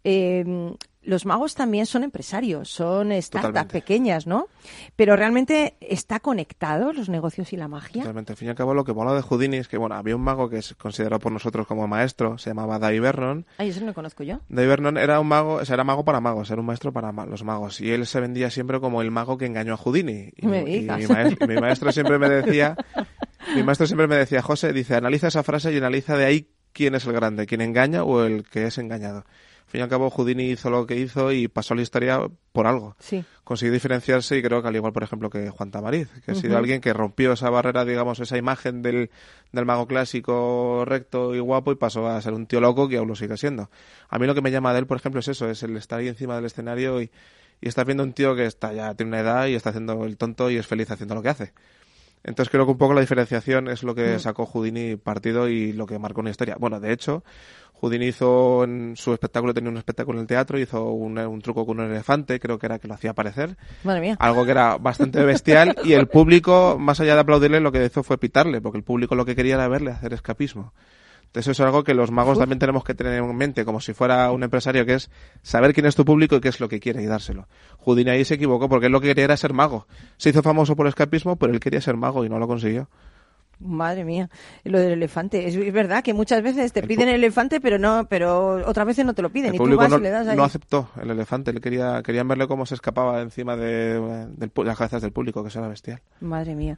[0.03, 4.47] Eh, los magos también son empresarios, son startups pequeñas, ¿no?
[4.95, 8.01] Pero realmente está conectado los negocios y la magia.
[8.03, 8.33] Totalmente.
[8.33, 10.21] Al fin y al cabo, lo que mola de Houdini es que, bueno, había un
[10.21, 13.45] mago que es considerado por nosotros como maestro, se llamaba Dai Vernon.
[13.57, 14.41] Ay, eso no lo conozco yo.
[14.49, 17.11] Dai Vernon era un mago, o sea, era mago para magos, era un maestro para
[17.11, 17.79] ma- los magos.
[17.81, 20.31] Y él se vendía siempre como el mago que engañó a Houdini.
[20.35, 22.75] Y, Me y mi, maes- mi maestro siempre me decía,
[23.55, 26.93] mi maestro siempre me decía, José, dice, analiza esa frase y analiza de ahí quién
[26.93, 29.23] es el grande, quién engaña o el que es engañado.
[29.69, 32.21] Al fin y al cabo, Houdini hizo lo que hizo y pasó a la historia
[32.51, 32.95] por algo.
[32.97, 33.23] Sí.
[33.43, 36.57] Consiguió diferenciarse y creo que al igual, por ejemplo, que Juan Tamariz, que ha sido
[36.57, 39.11] alguien que rompió esa barrera, digamos, esa imagen del,
[39.51, 43.09] del mago clásico recto y guapo y pasó a ser un tío loco que aún
[43.09, 43.69] lo sigue siendo.
[44.09, 45.99] A mí lo que me llama de él, por ejemplo, es eso, es el estar
[45.99, 47.11] ahí encima del escenario y,
[47.61, 50.17] y estar viendo un tío que está ya tiene una edad y está haciendo el
[50.17, 51.53] tonto y es feliz haciendo lo que hace.
[52.23, 54.19] Entonces creo que un poco la diferenciación es lo que Mm.
[54.19, 56.55] sacó Houdini partido y lo que marcó una historia.
[56.59, 57.23] Bueno, de hecho,
[57.73, 61.65] Houdini hizo en su espectáculo, tenía un espectáculo en el teatro, hizo un, un truco
[61.65, 63.55] con un elefante, creo que era que lo hacía aparecer,
[63.85, 64.17] Madre mía.
[64.19, 68.03] algo que era bastante bestial y el público, más allá de aplaudirle, lo que hizo
[68.03, 70.73] fue pitarle, porque el público lo que quería era verle hacer escapismo.
[71.29, 73.93] Entonces eso es algo que los magos también tenemos que tener en mente, como si
[73.93, 75.11] fuera un empresario, que es
[75.43, 77.47] saber quién es tu público y qué es lo que quiere y dárselo.
[77.85, 79.85] Houdini ahí se equivocó porque él lo que quería era ser mago.
[80.17, 82.89] Se hizo famoso por el escapismo, pero él quería ser mago y no lo consiguió.
[83.61, 84.29] Madre mía,
[84.63, 85.45] lo del elefante.
[85.45, 88.87] Es, es verdad que muchas veces te El piden el elefante, pero no, pero otras
[88.87, 89.49] veces no te lo piden.
[89.49, 90.37] El y tú público vas no, y le das ahí.
[90.37, 93.99] no aceptó el elefante, él quería, querían verle cómo se escapaba encima de,
[94.53, 96.01] pu- las cabezas del público, que eso era bestial.
[96.21, 96.77] Madre mía.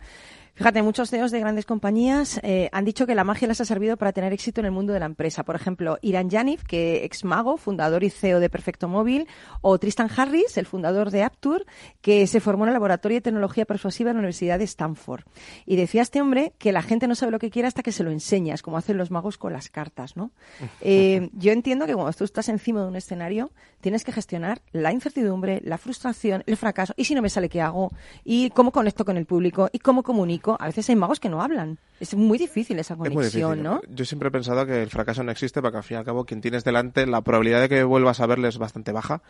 [0.62, 3.98] Fíjate, muchos CEOs de grandes compañías eh, han dicho que la magia les ha servido
[3.98, 5.42] para tener éxito en el mundo de la empresa.
[5.44, 9.28] Por ejemplo, Iran Yanif, que ex mago, fundador y CEO de Perfecto Móvil,
[9.62, 11.66] o Tristan Harris, el fundador de Aptur,
[12.02, 15.24] que se formó en el laboratorio de tecnología persuasiva en la Universidad de Stanford.
[15.66, 18.04] Y decía este hombre que la gente no sabe lo que quiere hasta que se
[18.04, 20.30] lo enseñas, como hacen los magos con las cartas, ¿no?
[20.84, 24.92] Eh, yo entiendo que cuando tú estás encima de un escenario, tienes que gestionar la
[24.92, 27.92] incertidumbre, la frustración, el fracaso, y si no me sale, ¿qué hago?
[28.24, 30.51] Y cómo conecto con el público, y cómo comunico.
[30.52, 31.78] Público, a veces hay magos que no hablan.
[32.00, 33.64] Es muy difícil esa Es muy conexión, difícil.
[33.64, 33.82] ¿no?
[33.90, 36.26] Yo siempre he pensado que el fracaso no existe porque al fin y al cabo
[36.26, 39.22] quien tienes delante, la probabilidad de que vuelvas a verle es bastante baja.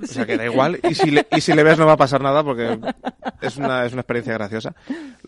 [0.00, 0.78] O sea que da igual.
[0.88, 2.78] Y si le, y si le ves no va a pasar nada porque
[3.40, 4.76] es una, es una experiencia graciosa.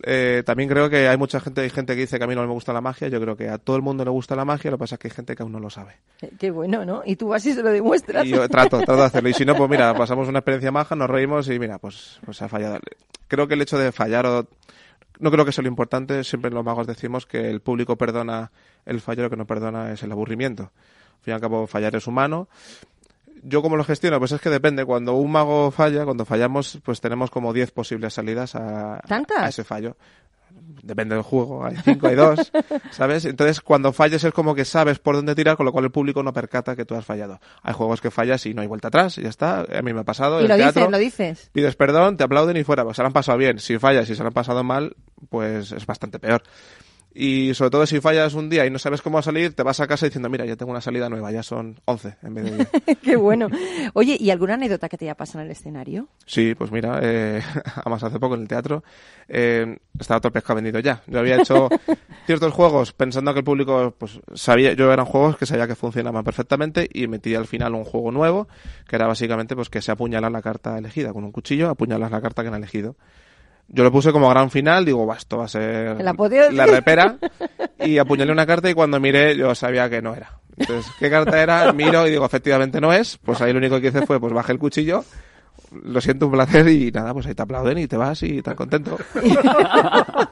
[0.04, 2.42] Eh, también creo que hay mucha gente, hay gente que dice que a mí no
[2.42, 3.08] me gusta la magia.
[3.08, 4.98] Yo creo que a todo el mundo le gusta la magia, lo que pasa es
[5.00, 5.96] que hay gente que aún no lo sabe.
[6.38, 7.02] Qué bueno, ¿no?
[7.04, 8.24] Y tú vas y se lo demuestras.
[8.24, 9.28] Y yo trato, trato de hacerlo.
[9.28, 12.40] Y si no, pues mira, pasamos una experiencia maja, nos reímos y mira, pues, pues
[12.42, 12.78] ha fallado.
[13.26, 14.46] Creo que el hecho de fallar o...
[15.20, 16.24] No creo que sea lo importante.
[16.24, 18.50] Siempre los magos decimos que el público perdona
[18.86, 20.64] el fallo, lo que no perdona es el aburrimiento.
[20.64, 22.48] Al fin y al cabo, fallar es humano.
[23.42, 24.84] Yo cómo lo gestiono, pues es que depende.
[24.84, 29.64] Cuando un mago falla, cuando fallamos, pues tenemos como 10 posibles salidas a, a ese
[29.64, 29.96] fallo.
[30.82, 32.50] Depende del juego, hay cinco, hay dos,
[32.90, 33.24] ¿sabes?
[33.24, 36.22] Entonces, cuando falles es como que sabes por dónde tirar, con lo cual el público
[36.22, 37.40] no percata que tú has fallado.
[37.62, 39.60] Hay juegos que fallas y no hay vuelta atrás, y ya está.
[39.60, 40.40] A mí me ha pasado.
[40.40, 41.50] y el lo teatro, dices, lo dices.
[41.52, 42.84] Pides perdón, te aplauden y fuera.
[42.84, 43.58] Pues se lo han pasado bien.
[43.58, 44.96] Si fallas y se lo han pasado mal,
[45.28, 46.42] pues es bastante peor.
[47.12, 49.88] Y sobre todo si fallas un día y no sabes cómo salir, te vas a
[49.88, 52.98] casa diciendo, mira, ya tengo una salida nueva, ya son 11 en vez de 10.
[53.02, 53.48] Qué bueno.
[53.94, 56.08] Oye, ¿y alguna anécdota que te haya pasado en el escenario?
[56.24, 57.42] Sí, pues mira, eh,
[57.74, 58.84] además hace poco en el teatro
[59.26, 61.02] eh, estaba todo el pescado vendido ya.
[61.08, 61.68] Yo había hecho
[62.26, 66.22] ciertos juegos pensando que el público pues sabía, yo eran juegos que sabía que funcionaban
[66.22, 68.46] perfectamente y metí al final un juego nuevo
[68.86, 72.20] que era básicamente pues que se apuñala la carta elegida con un cuchillo, apuñalas la
[72.20, 72.94] carta que han elegido.
[73.72, 76.12] Yo lo puse como gran final, digo, "Buah, esto va a ser La
[76.52, 77.16] la repera.
[77.84, 80.38] Y apuñalé una carta y cuando miré yo sabía que no era.
[80.56, 81.72] Entonces, ¿qué carta era?
[81.72, 83.16] Miro y digo, efectivamente no es.
[83.24, 85.02] Pues ahí lo único que hice fue, pues bajé el cuchillo.
[85.84, 88.54] Lo siento, un placer y nada, pues ahí te aplauden y te vas y tan
[88.56, 88.98] contento.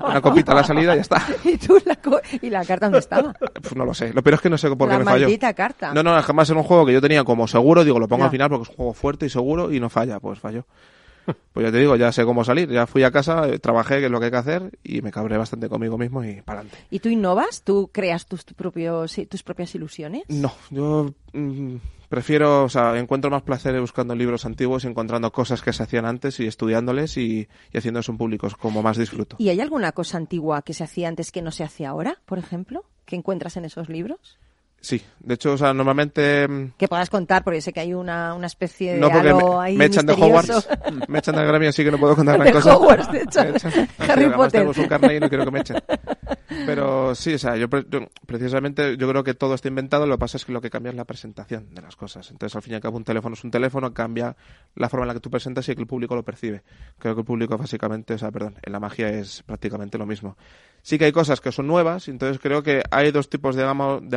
[0.04, 1.22] Una copita a la salida y ya está.
[1.44, 3.32] ¿Y tú la, co- ¿Y la carta dónde estaba?
[3.32, 4.12] Pues no lo sé.
[4.12, 5.22] Lo peor es que no sé por qué la me falló.
[5.24, 5.94] maldita carta.
[5.94, 8.30] No, no, jamás era un juego que yo tenía como seguro, digo, lo pongo al
[8.30, 10.66] final porque es un juego fuerte y seguro y no falla, pues falló.
[11.52, 14.10] Pues ya te digo, ya sé cómo salir, ya fui a casa, trabajé, que es
[14.10, 16.84] lo que hay que hacer y me cabré bastante conmigo mismo y para adelante.
[16.90, 17.62] ¿Y tú innovas?
[17.62, 20.22] ¿Tú creas tus, tus propios, tus propias ilusiones?
[20.28, 21.76] No, yo mm,
[22.08, 26.06] prefiero, o sea, encuentro más placer buscando libros antiguos y encontrando cosas que se hacían
[26.06, 29.36] antes y estudiándoles y, y haciéndolos en públicos como más disfruto.
[29.38, 32.38] ¿Y hay alguna cosa antigua que se hacía antes que no se hace ahora, por
[32.38, 32.84] ejemplo?
[33.04, 34.38] ¿Que encuentras en esos libros?
[34.80, 38.34] Sí, de hecho, o sea, normalmente mm, Que puedas contar, porque sé que hay una,
[38.34, 40.12] una especie de no porque me, ahí me echan de.
[40.12, 40.68] Hogwarts,
[41.08, 42.76] me echan del Grammy así que no puedo contar gran De cosa.
[42.76, 43.10] Hogwarts.
[43.10, 43.54] Me echan.
[43.98, 44.52] Harry además Potter.
[44.52, 45.76] tenemos un carnet y no quiero que me echen.
[46.66, 50.20] Pero sí, o sea, yo, yo precisamente yo creo que todo está inventado, lo que
[50.20, 52.30] pasa es que lo que cambia es la presentación de las cosas.
[52.30, 54.36] Entonces, al fin y al cabo, un teléfono es un teléfono, cambia
[54.74, 56.62] la forma en la que tú presentas y que el público lo percibe.
[56.98, 60.36] Creo que el público básicamente, o sea, perdón, en la magia es prácticamente lo mismo.
[60.88, 63.66] Sí que hay cosas que son nuevas, entonces creo que hay dos tipos de,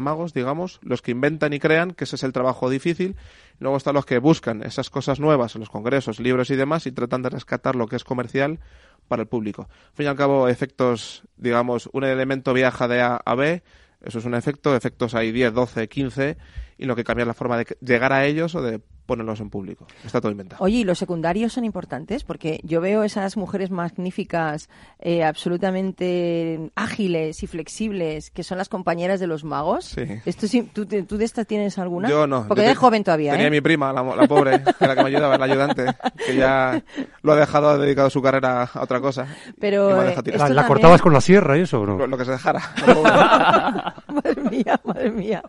[0.02, 3.18] magos, digamos, los que inventan y crean, que ese es el trabajo difícil,
[3.60, 6.94] luego están los que buscan esas cosas nuevas en los congresos, libros y demás, y
[6.94, 8.62] tratan de rescatar lo que es comercial
[9.10, 9.64] para el público.
[9.64, 13.64] Al fin y al cabo, efectos, digamos, un elemento viaja de A a B,
[14.02, 16.38] eso es un efecto, efectos hay 10, 12, 15,
[16.78, 18.80] y lo que cambia es la forma de llegar a ellos o de
[19.12, 19.86] ponerlos en público.
[20.06, 20.64] Está todo inventado.
[20.64, 22.24] Oye, ¿y los secundarios son importantes?
[22.24, 29.20] Porque yo veo esas mujeres magníficas, eh, absolutamente ágiles y flexibles, que son las compañeras
[29.20, 29.86] de los magos.
[29.86, 30.04] Sí.
[30.26, 32.10] Esto sí, ¿tú, ¿Tú de estas tienes alguna?
[32.10, 32.48] Yo no.
[32.48, 33.52] Porque Yo eres te- joven todavía, Tenía ¿eh?
[33.52, 35.86] mi prima, la, la pobre, que era la que me ayudaba, la ayudante,
[36.26, 36.82] que ya
[37.22, 39.28] lo ha dejado, ha dedicado su carrera a otra cosa.
[39.60, 40.06] Pero, eh.
[40.06, 41.98] ¿La, Esto la también- cortabas con la sierra y eso o no?
[41.98, 42.62] Lo, lo que se dejara.
[44.08, 45.44] madre mía, madre mía.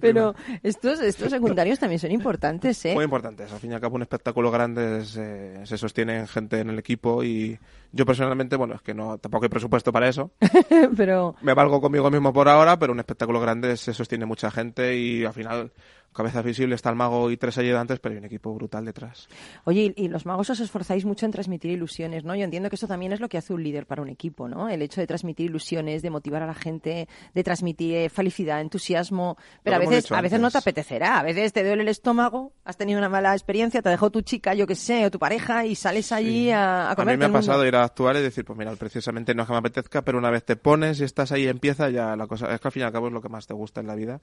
[0.00, 2.94] Pero estos, estos secundarios también son importantes, ¿eh?
[2.94, 3.52] Muy importantes.
[3.52, 6.78] Al fin y al cabo, un espectáculo grande se, se sostiene en gente en el
[6.78, 7.58] equipo y
[7.92, 10.30] yo personalmente, bueno, es que no tampoco hay presupuesto para eso.
[10.96, 14.96] Pero Me valgo conmigo mismo por ahora, pero un espectáculo grande se sostiene mucha gente
[14.96, 15.72] y al final,
[16.12, 19.28] cabeza visible está el mago y tres ayudantes, pero hay un equipo brutal detrás.
[19.64, 22.34] Oye, y y los magos os esforzáis mucho en transmitir ilusiones, ¿no?
[22.34, 24.68] Yo entiendo que eso también es lo que hace un líder para un equipo, ¿no?
[24.68, 29.36] El hecho de transmitir ilusiones, de motivar a la gente, de transmitir eh, felicidad, entusiasmo.
[29.62, 32.76] Pero a veces, a veces no te apetecerá, a veces te duele el estómago, has
[32.76, 35.76] tenido una mala experiencia, te dejó tu chica, yo qué sé, o tu pareja, y
[35.76, 38.58] sales allí a, a A mí me ha pasado ir a actuar y decir, pues
[38.58, 41.44] mira, precisamente no es que me apetezca, pero una vez te pones y estás ahí
[41.44, 42.52] y empieza ya la cosa.
[42.52, 43.94] Es que al fin y al cabo es lo que más te gusta en la
[43.94, 44.20] vida.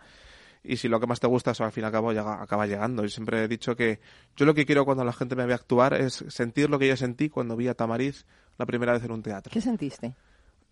[0.63, 2.67] Y si lo que más te gusta, eso al fin y al cabo llega- acaba
[2.67, 3.03] llegando.
[3.05, 3.99] Y siempre he dicho que
[4.35, 6.97] yo lo que quiero cuando la gente me ve actuar es sentir lo que yo
[6.97, 8.25] sentí cuando vi a Tamariz
[8.57, 9.51] la primera vez en un teatro.
[9.51, 10.13] ¿Qué sentiste?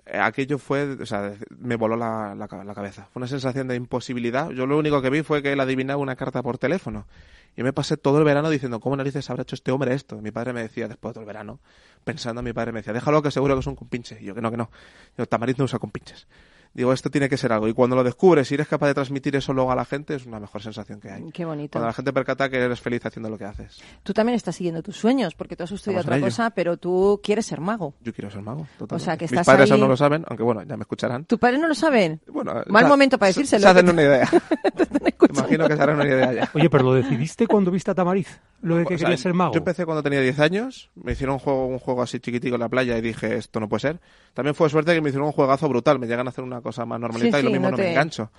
[0.05, 3.07] Eh, Aquello fue, o sea, me voló la, la la cabeza.
[3.11, 4.49] Fue una sensación de imposibilidad.
[4.51, 7.07] Yo lo único que vi fue que él adivinaba una carta por teléfono.
[7.55, 10.21] Y me pasé todo el verano diciendo, ¿cómo narices habrá hecho este hombre esto?
[10.21, 11.59] Mi padre me decía, después de todo el verano,
[12.03, 14.17] pensando, mi padre me decía, déjalo que seguro que es un compinche.
[14.21, 14.69] Y yo, que no, que no.
[15.17, 16.27] Yo, Tamariz no usa compinches.
[16.73, 17.67] Digo, esto tiene que ser algo.
[17.67, 20.25] Y cuando lo descubres y eres capaz de transmitir eso luego a la gente, es
[20.25, 21.23] una mejor sensación que hay.
[21.31, 21.73] Qué bonito.
[21.73, 23.79] Cuando la gente percata que eres feliz haciendo lo que haces.
[24.03, 27.19] Tú también estás siguiendo tus sueños, porque tú has estudiado Estamos otra cosa, pero tú
[27.23, 27.93] quieres ser mago.
[28.01, 28.95] Yo quiero ser mago, totalmente.
[28.95, 30.81] O sea, que Mis estás padres ahí- aún no lo saben, aunque bueno, ya me
[30.83, 31.25] escucharán.
[31.25, 32.21] ¿Tus padres no lo saben?
[32.27, 33.61] Bueno, Mal se- momento para se- decírselo.
[33.61, 34.29] Se hacen que- una idea.
[35.29, 36.49] Imagino que se harán una idea ya.
[36.53, 39.33] Oye, pero lo decidiste cuando viste a Tamariz, lo de que O sea, querías ser
[39.33, 39.53] mago.
[39.53, 42.61] Yo empecé cuando tenía 10 años, me hicieron un juego, un juego así chiquitico en
[42.61, 43.99] la playa y dije, esto no puede ser.
[44.33, 46.85] También fue suerte que me hicieron un juegazo brutal, me llegan a hacer una cosa
[46.85, 48.31] más normalita Sí, y lo sí, mismo no no, te- me engancho.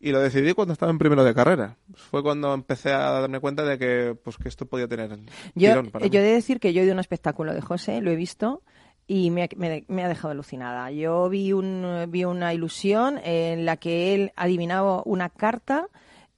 [0.00, 1.76] Y lo decidí cuando estaba en primero de carrera.
[1.94, 5.10] Fue cuando empecé a darme cuenta de que, pues, que esto podía tener
[5.56, 7.60] Yo, tirón para yo he de decir que yo he ido a un espectáculo de
[7.60, 8.62] José, lo he visto
[9.08, 9.48] y me-
[9.88, 10.90] me ha dejado alucinada.
[10.92, 15.88] Yo vi, un, vi una ilusión en la que él adivinaba una carta,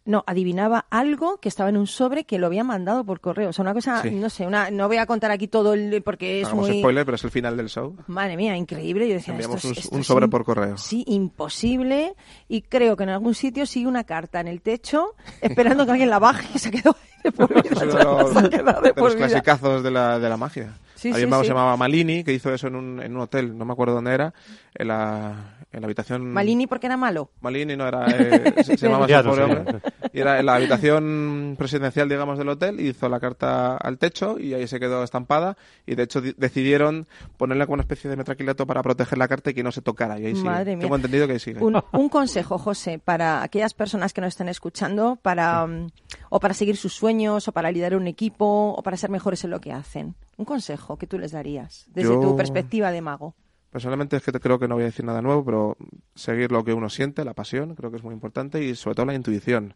[0.07, 3.51] no, adivinaba algo que estaba en un sobre que lo había mandado por correo.
[3.51, 4.11] O sea, una cosa, Sí.
[4.11, 6.79] no sé, una, no voy a contar aquí todo el, porque es Hagamos muy...
[6.81, 7.97] spoiler, pero es el final del show.
[8.07, 9.07] Madre mía, increíble.
[9.09, 10.77] Yo decía, Enviamos esto es- un- esto un es sobre por correo.
[10.79, 12.15] Sí, imposible.
[12.49, 16.11] Y creo que en algún sitio sigue una carta en el techo esperando que alguien
[16.11, 17.71] la baje y se quedó de por vida.
[17.75, 18.35] Es uno de los,
[18.83, 19.17] de vida.
[19.17, 20.75] clasicazos de la, de la magia.
[21.01, 23.15] Sí, Había sí, un mago que se llamaba Malini, que hizo eso en un, en
[23.17, 24.35] un hotel, no me acuerdo dónde era,
[24.75, 26.31] en la, en la habitación...
[26.31, 27.31] Malini porque era malo.
[27.41, 29.81] Malini no era, eh, se, se llamaba así pobre hombre.
[30.13, 34.53] Y era en la habitación presidencial, digamos, del hotel, hizo la carta al techo y
[34.55, 35.57] ahí se quedó estampada.
[35.87, 39.51] Y de hecho di- decidieron ponerle como una especie de metraquilato para proteger la carta
[39.51, 40.19] y que no se tocara.
[40.19, 40.49] Y ahí sigue.
[40.51, 40.83] Madre mía.
[40.83, 41.61] Tengo entendido que ahí sigue.
[41.65, 45.87] Un, un consejo, José, para aquellas personas que nos estén escuchando, para mm,
[46.31, 49.51] o para seguir sus sueños, o para liderar un equipo, o para ser mejores en
[49.51, 50.15] lo que hacen.
[50.41, 53.35] Un consejo que tú les darías desde Yo- tu perspectiva de mago.
[53.69, 55.77] Personalmente es que creo que no voy a decir nada nuevo, pero
[56.15, 59.05] seguir lo que uno siente, la pasión, creo que es muy importante y sobre todo
[59.05, 59.75] la intuición.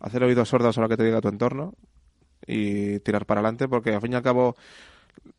[0.00, 1.72] Hacer oídos sordos a lo que te diga tu entorno
[2.46, 4.54] y tirar para adelante porque al fin y al cabo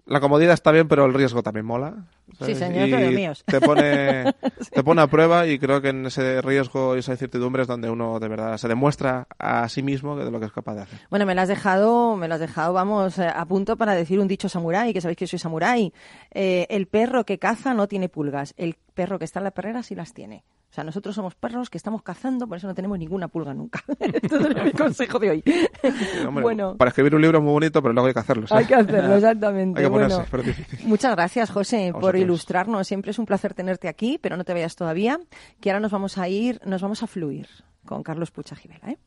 [0.06, 2.06] la comodidad está bien, pero el riesgo también mola.
[2.42, 3.44] Sí, señor, y pero míos.
[3.46, 4.34] Te pone,
[4.74, 7.90] te pone a prueba y creo que en ese riesgo y esa incertidumbre es donde
[7.90, 11.00] uno de verdad se demuestra a sí mismo de lo que es capaz de hacer.
[11.10, 14.20] Bueno, me lo has dejado, me lo has dejado, vamos, eh, a punto para decir
[14.20, 15.94] un dicho samurái, que sabéis que soy samurái.
[16.32, 19.84] Eh, el perro que caza no tiene pulgas, el perro que está en la perrera
[19.84, 20.44] sí las tiene.
[20.74, 23.84] O sea, nosotros somos perros que estamos cazando, por eso no tenemos ninguna pulga nunca.
[24.00, 25.44] Este es mi consejo de hoy.
[26.28, 28.46] Hombre, bueno, Para escribir un libro es muy bonito, pero luego hay que hacerlo.
[28.46, 28.68] hay ¿sabes?
[28.68, 29.80] que hacerlo, exactamente.
[29.80, 30.84] Hay que ponerse, Bueno, es.
[30.84, 32.88] Muchas gracias, José, por ilustrarnos.
[32.88, 35.20] Siempre es un placer tenerte aquí, pero no te vayas todavía,
[35.62, 37.48] que ahora nos vamos a ir, nos vamos a fluir
[37.86, 38.98] con Carlos Pucha Gibela, ¿eh?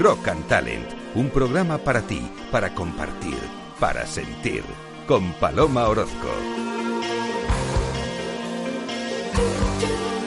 [0.00, 3.38] Rock and Talent, un programa para ti, para compartir,
[3.78, 4.64] para sentir,
[5.06, 6.67] con Paloma Orozco.
[9.38, 9.44] do,
[9.80, 10.17] do, do.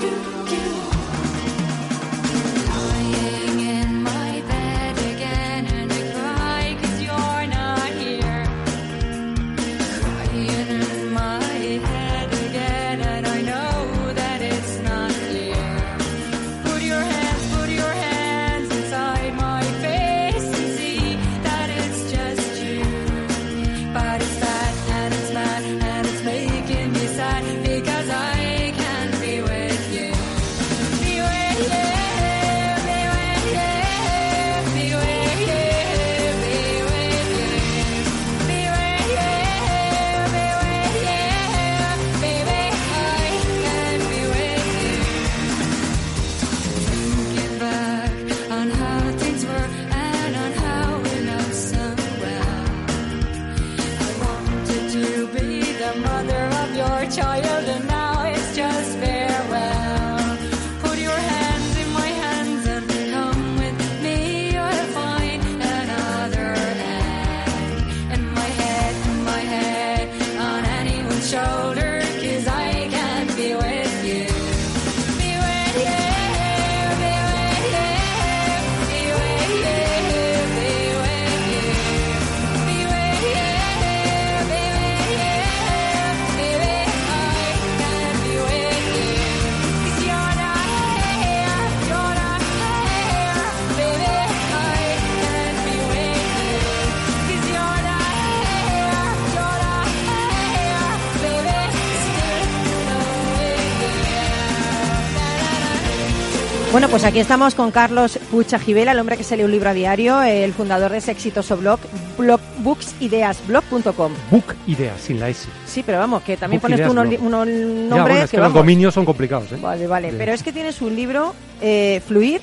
[106.81, 109.69] Bueno, pues aquí estamos con Carlos Pucha Gibela, el hombre que se lee un libro
[109.69, 111.79] a diario, el fundador de ese exitoso blog,
[112.17, 114.11] blog booksideasblog.com.
[114.31, 115.47] Book Ideas, sin la S.
[115.67, 118.51] Sí, pero vamos, que también Book pones tú unos, Ya, nombres bueno, es que, los
[118.51, 119.59] dominios son complicados, ¿eh?
[119.61, 120.07] Vale, vale.
[120.07, 120.17] Bien.
[120.17, 122.41] Pero es que tienes un libro, eh, Fluir,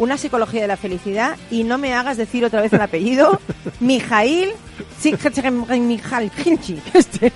[0.00, 3.40] una psicología de la felicidad, y no me hagas decir otra vez el apellido,
[3.78, 4.50] Mijail
[5.00, 6.82] Csikszentmihalyi.
[6.92, 7.32] Este,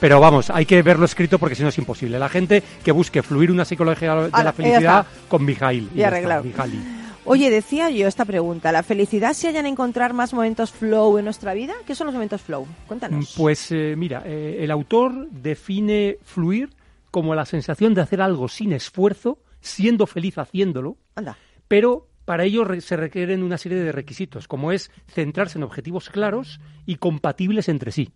[0.00, 2.18] Pero vamos, hay que verlo escrito porque si no es imposible.
[2.18, 5.88] La gente que busque fluir una psicología de la felicidad con Mijail.
[5.94, 6.44] Ya arreglado.
[6.44, 6.78] Mijaili.
[7.24, 11.54] Oye, decía yo esta pregunta, ¿la felicidad se hallan encontrar más momentos flow en nuestra
[11.54, 11.74] vida?
[11.86, 12.66] ¿Qué son los momentos flow?
[12.86, 13.34] Cuéntanos.
[13.36, 16.70] Pues eh, mira, eh, el autor define fluir
[17.10, 21.36] como la sensación de hacer algo sin esfuerzo, siendo feliz haciéndolo, Anda.
[21.66, 26.10] pero para ello re- se requieren una serie de requisitos, como es centrarse en objetivos
[26.10, 28.12] claros y compatibles entre sí.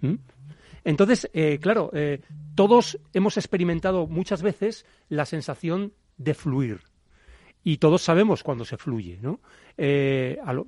[0.00, 0.14] ¿Mm?
[0.84, 2.20] Entonces, eh, claro, eh,
[2.54, 6.80] todos hemos experimentado muchas veces la sensación de fluir.
[7.62, 9.40] Y todos sabemos cuando se fluye, ¿no?
[9.76, 10.66] Eh, a lo,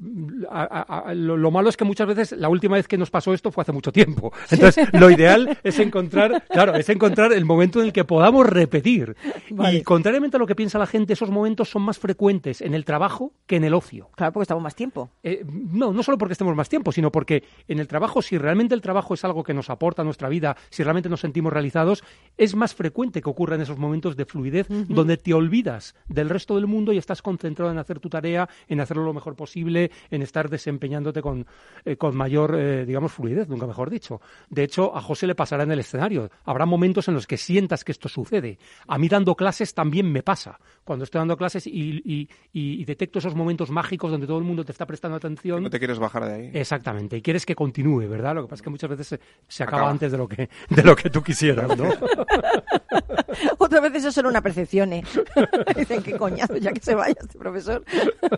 [0.50, 3.10] a- a- a- lo- lo malo es que muchas veces la última vez que nos
[3.10, 4.32] pasó esto fue hace mucho tiempo.
[4.50, 9.16] Entonces, lo ideal es encontrar, claro, es encontrar el momento en el que podamos repetir.
[9.50, 9.78] Vale.
[9.78, 12.84] Y contrariamente a lo que piensa la gente, esos momentos son más frecuentes en el
[12.84, 14.10] trabajo que en el ocio.
[14.16, 15.10] Claro, porque estamos más tiempo.
[15.22, 18.74] Eh, no, no solo porque estemos más tiempo, sino porque en el trabajo, si realmente
[18.74, 22.02] el trabajo es algo que nos aporta a nuestra vida, si realmente nos sentimos realizados,
[22.36, 26.56] es más frecuente que ocurra en esos momentos de fluidez donde te olvidas del resto
[26.56, 30.48] del mundo y estás concentrado en hacer tu tarea, en lo mejor posible, en estar
[30.48, 31.46] desempeñándote con,
[31.84, 34.20] eh, con mayor, eh, digamos, fluidez, nunca mejor dicho.
[34.48, 36.30] De hecho, a José le pasará en el escenario.
[36.44, 38.58] Habrá momentos en los que sientas que esto sucede.
[38.86, 40.58] A mí dando clases también me pasa.
[40.86, 44.64] Cuando estoy dando clases y, y- y- detecto esos momentos mágicos donde todo el mundo
[44.64, 45.60] te está prestando atención.
[45.60, 46.50] No te quieres bajar de ahí.
[46.54, 48.36] Exactamente, y quieres que continúe, ¿verdad?
[48.36, 49.90] Lo que pasa es que muchas veces se, se acaba, Acaba.
[49.90, 51.88] antes de lo que de lo que tú quisieras, ¿no?
[53.58, 55.02] Otra vez eso es solo una percepción, ¿eh?
[55.76, 57.84] Dicen, qué coñazo, ya que se vaya este profesor.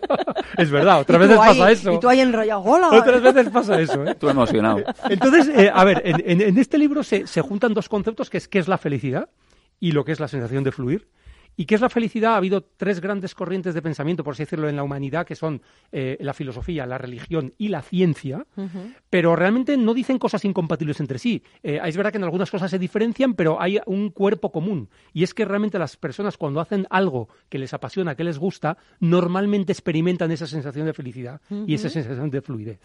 [0.57, 1.93] es verdad, otras veces ahí- pasa eso.
[1.93, 2.89] Y tú ahí enrollado, hola.
[2.91, 4.15] Otras veces pasa eso, ¿eh?
[4.15, 4.83] Tú emocionado.
[5.09, 8.37] Entonces, eh, a ver, en, en- en este libro se, se juntan dos conceptos, que
[8.37, 9.29] es qué es la felicidad
[9.79, 11.07] y lo que es la sensación de fluir.
[11.59, 12.35] ¿Y qué es la felicidad?
[12.35, 15.61] Ha habido tres grandes corrientes de pensamiento, por así decirlo, en la humanidad, que son
[15.91, 18.47] eh, la filosofía, la religión y la ciencia,
[19.09, 21.43] pero realmente no dicen cosas incompatibles entre sí.
[21.61, 24.87] Eh, es verdad que en algunas cosas se diferencian, pero hay un cuerpo común.
[25.11, 28.77] Y es que realmente las personas cuando hacen algo que les apasiona, que les gusta,
[29.01, 32.79] normalmente experimentan esa sensación de felicidad y esa sensación de fluidez.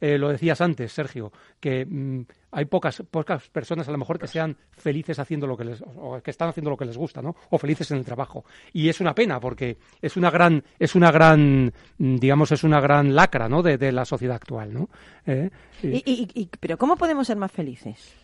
[0.00, 1.30] Eh, lo decías antes, Sergio,
[1.60, 2.22] que mm,
[2.52, 6.20] hay pocas, pocas personas a lo mejor que sean felices haciendo lo que les, o
[6.22, 7.36] que están haciendo lo que les gusta, ¿no?
[7.50, 8.44] O felices en el trabajo.
[8.72, 12.80] Y es una pena porque es una gran, es una gran, mm, digamos, es una
[12.80, 13.62] gran lacra, ¿no?
[13.62, 14.88] De, de la sociedad actual, ¿no?
[15.26, 15.50] Eh,
[15.82, 18.14] Y, y- y- pero ¿cómo podemos ser más felices?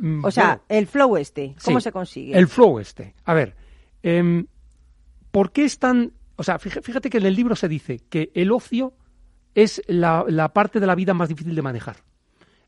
[0.00, 2.38] mm, O sea, bueno, el flow este, ¿cómo Sí, se consigue?
[2.38, 3.14] El flow este.
[3.24, 3.56] A ver,
[4.04, 4.46] em,
[5.32, 6.12] ¿por qué es tan...?
[6.36, 8.92] O sea, fíjate que en el libro se dice que el ocio
[9.62, 11.96] es la, la parte de la vida más difícil de manejar.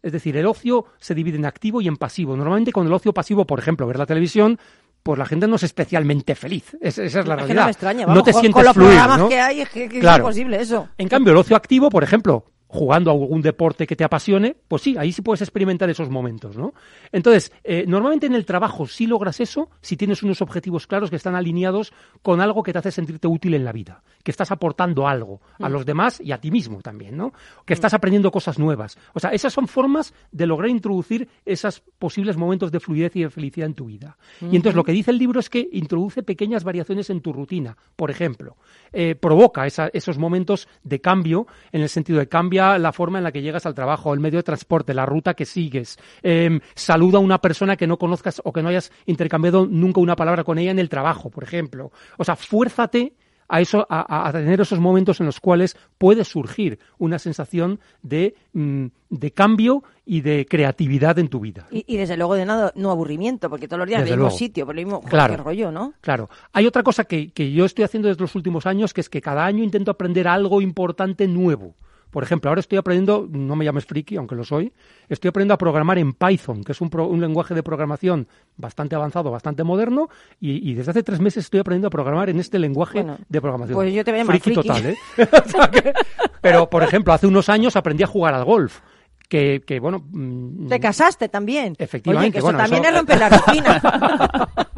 [0.03, 2.36] Es decir, el ocio se divide en activo y en pasivo.
[2.36, 4.59] Normalmente con el ocio pasivo, por ejemplo, ver la televisión,
[5.03, 6.76] pues la gente no es especialmente feliz.
[6.80, 7.55] Es- esa es la Es que realidad.
[7.62, 9.28] no me extraña, no te con, sientes con los fluir, programas ¿no?
[9.28, 10.28] que hay, es que, que Claro.
[10.28, 10.88] es imposible eso.
[10.99, 14.83] En cambio, el ocio activo, por ejemplo, jugando a algún deporte que te apasione, pues
[14.83, 16.73] sí, ahí sí puedes experimentar esos momentos, ¿no?
[17.11, 21.16] Entonces, eh, normalmente en el trabajo sí logras eso si tienes unos objetivos claros que
[21.16, 21.93] están alineados
[22.23, 25.68] con algo que te hace sentirte útil en la vida, que estás aportando algo a
[25.68, 27.33] los demás y a ti mismo también, ¿no?
[27.64, 28.97] Que estás aprendiendo cosas nuevas.
[29.14, 33.31] O sea, esas son formas de lograr introducir esos posibles momentos de fluidez y de
[33.31, 34.16] felicidad en tu vida.
[34.41, 37.77] Y entonces lo que dice el libro es que introduce pequeñas variaciones en tu rutina.
[37.97, 38.57] Por ejemplo,
[38.93, 43.25] eh, provoca esa- esos momentos de cambio en el sentido de cambia la forma en
[43.25, 47.19] la que llegas al trabajo, el medio de transporte, la ruta que sigues, em, saluda
[47.19, 50.59] a una persona que no conozcas o que no hayas intercambiado nunca una palabra con
[50.59, 51.93] ella en el trabajo, por ejemplo.
[52.19, 53.15] O sea, fuérzate
[53.51, 58.87] a eso, a, tener esos momentos en los cuales puede surgir una sensación de, mm,
[59.11, 61.67] de cambio y de creatividad en tu vida.
[61.71, 64.37] Y, y desde luego de nada, no aburrimiento, porque todos los días el mismo luego.
[64.37, 65.35] sitio, por el mismo Claro.
[65.35, 65.95] qué rollo, ¿no?
[66.01, 66.31] Claro.
[66.53, 69.21] Hay otra cosa que, que yo estoy haciendo desde los últimos años, que es que
[69.21, 71.75] cada año intento aprender algo importante nuevo.
[72.11, 74.73] Por ejemplo, ahora estoy aprendiendo, no me llames friki, aunque lo soy,
[75.09, 78.97] estoy aprendiendo a programar en Python, que es un, pro- un lenguaje de programación bastante
[78.97, 80.09] avanzado, bastante moderno,
[80.41, 83.41] y, y desde hace tres meses estoy aprendiendo a programar en este lenguaje Bueno, de
[83.41, 83.75] programación.
[83.77, 84.55] pues yo te voy a llamar friki.
[84.55, 84.97] total, ¿eh?
[85.47, 85.93] O sea que-
[86.41, 88.81] pero, por ejemplo, hace unos años aprendí a jugar al golf,
[89.29, 90.03] que, que bueno...
[90.11, 91.75] mm, Te casaste también.
[91.79, 94.49] Efectivamente, Oye, que eso bueno, también eso- es romper la rutina.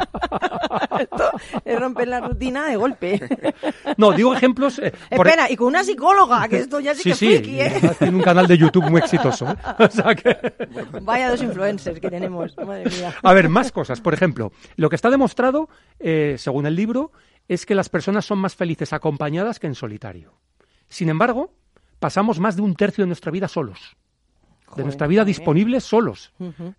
[1.64, 3.20] Romper la rutina de golpe.
[3.97, 4.78] No, digo ejemplos...
[4.78, 7.61] eh, por- Espera, y con una psicóloga, que esto ya sí, Sí, que sí, friki,
[7.61, 7.80] ¿eh?
[7.99, 9.51] tiene un canal de YouTube muy exitoso.
[9.51, 9.57] ¿eh?
[9.78, 10.36] O sea que...
[11.03, 13.14] Vaya dos influencers que tenemos, madre mía.
[13.22, 14.01] A ver, más cosas.
[14.01, 15.68] Por ejemplo, lo que está demostrado,
[15.99, 17.12] eh, según el libro,
[17.49, 20.34] es que las personas son más felices acompañadas que en solitario.
[20.88, 21.53] Sin embargo,
[21.99, 23.97] pasamos más de un tercio de nuestra vida solos.
[24.77, 25.29] De nuestra vida madre.
[25.31, 26.33] disponible solos,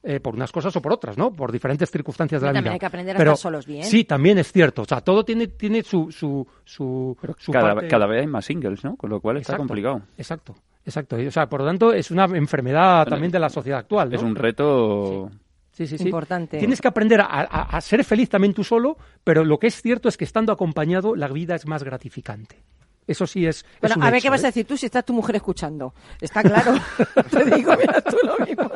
[0.04, 1.32] eh, por unas cosas o por otras, ¿no?
[1.32, 2.74] Por diferentes circunstancias de la También vida.
[2.74, 3.84] hay que aprender a Pero estar solos bien.
[3.84, 4.82] Sí, también es cierto.
[4.82, 8.46] O sea, todo tiene, tiene su, su, su, su Cada, parte- cada vez hay más
[8.46, 8.96] singles, ¿no?
[8.96, 10.02] Con lo cual está Exacto, complicado.
[10.18, 11.20] Exacto, exacto.
[11.20, 14.10] Y, O sea, por lo tanto, es una enfermedad también de la sociedad actual.
[14.10, 14.16] ¿no?
[14.16, 15.30] Es un reto
[15.72, 16.04] Sí, sí, sí.
[16.06, 16.60] Importante.
[16.60, 19.82] Tienes que aprender a, a- a ser feliz también tú solo, pero lo que es
[19.82, 22.62] cierto es que estando acompañado la vida es más gratificante.
[23.08, 23.58] Eso sí es.
[23.58, 24.46] es Bueno, un a ver hecho, qué vas ¿eh?
[24.46, 25.94] a decir tú si está tu mujer escuchando.
[26.22, 26.74] Está claro.
[27.32, 28.70] Te digo, mira tú lo mismo.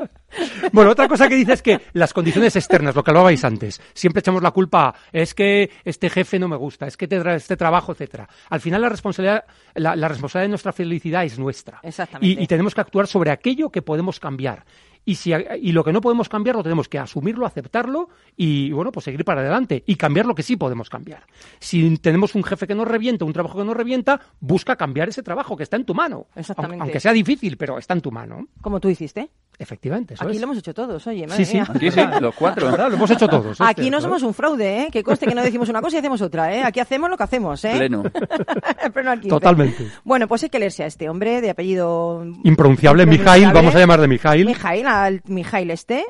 [0.72, 4.20] Bueno, otra cosa que dice es que las condiciones externas, lo que hablabais antes, siempre
[4.20, 7.58] echamos la culpa es que este jefe no me gusta, es que te tra- este
[7.58, 8.28] trabajo, etcétera.
[8.50, 11.80] Al final la responsabilidad, la, la responsabilidad de nuestra felicidad es nuestra.
[11.84, 12.42] Exactamente.
[12.42, 14.66] Y, y tenemos que actuar sobre aquello que podemos cambiar.
[15.06, 15.32] Y, si,
[15.62, 19.24] y lo que no podemos cambiar lo tenemos que asumirlo, aceptarlo y, bueno, pues seguir
[19.24, 21.24] para adelante y cambiar lo que sí podemos cambiar.
[21.60, 25.24] Si tenemos un jefe que nos revienta, un trabajo que nos revienta, busca cambiar ese
[25.24, 26.28] trabajo que está en tu mano.
[26.36, 26.74] Exactamente.
[26.74, 28.48] Aunque, aunque sea difícil, pero está en tu mano.
[28.60, 29.30] Como tú hiciste.
[29.60, 30.40] Efectivamente, eso Aquí es.
[30.40, 31.58] lo hemos hecho todos, oye, madre Sí, sí.
[31.58, 31.68] mía.
[31.74, 32.68] Aquí sí, los cuatro.
[32.68, 33.60] Claro, lo hemos hecho todos.
[33.60, 34.88] Aquí este, no somos un fraude, ¿eh?
[34.92, 36.64] Que conste que no decimos una cosa y hacemos otra, ¿eh?
[36.64, 37.74] Aquí hacemos lo que hacemos, ¿eh?
[37.76, 38.04] Pleno.
[38.94, 39.30] Pleno al 15.
[39.30, 39.88] Totalmente.
[40.04, 42.24] Bueno, pues hay que leerse a este hombre de apellido...
[42.44, 44.46] Impronunciable, Mijail, vamos a llamar de Mijail.
[44.46, 46.06] Mijail, al Mijail este.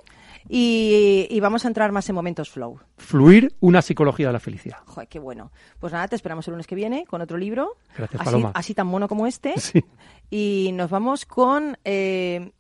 [0.50, 2.80] Y, y vamos a entrar más en momentos flow.
[2.98, 4.78] Fluir una psicología de la felicidad.
[4.86, 5.52] Joder, qué bueno.
[5.80, 7.76] Pues nada, te esperamos el lunes que viene con otro libro.
[7.98, 8.52] Gracias, así, Paloma.
[8.56, 9.54] así tan mono como este.
[9.60, 9.84] Sí.
[10.30, 12.52] Y nos vamos con eh,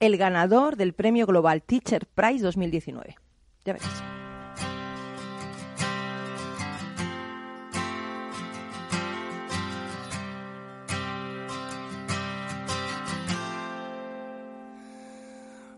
[0.00, 3.16] el ganador del Premio Global Teacher Prize 2019.
[3.64, 4.02] Ya verás.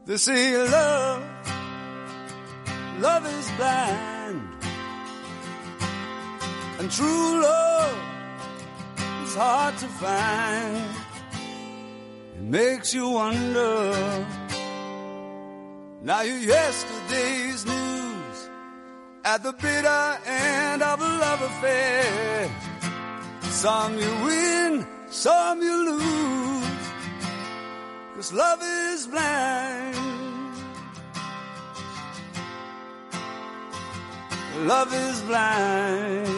[0.07, 1.25] They say love,
[3.01, 4.41] love is blind,
[6.79, 7.99] and true love
[9.25, 11.06] is hard to find.
[12.47, 14.25] Makes you wonder.
[16.01, 18.49] Now you're yesterday's news
[19.25, 22.49] at the bitter end of a love affair.
[23.51, 26.87] Some you win, some you lose.
[28.15, 29.97] Cause love is blind.
[34.69, 36.36] Love is blind.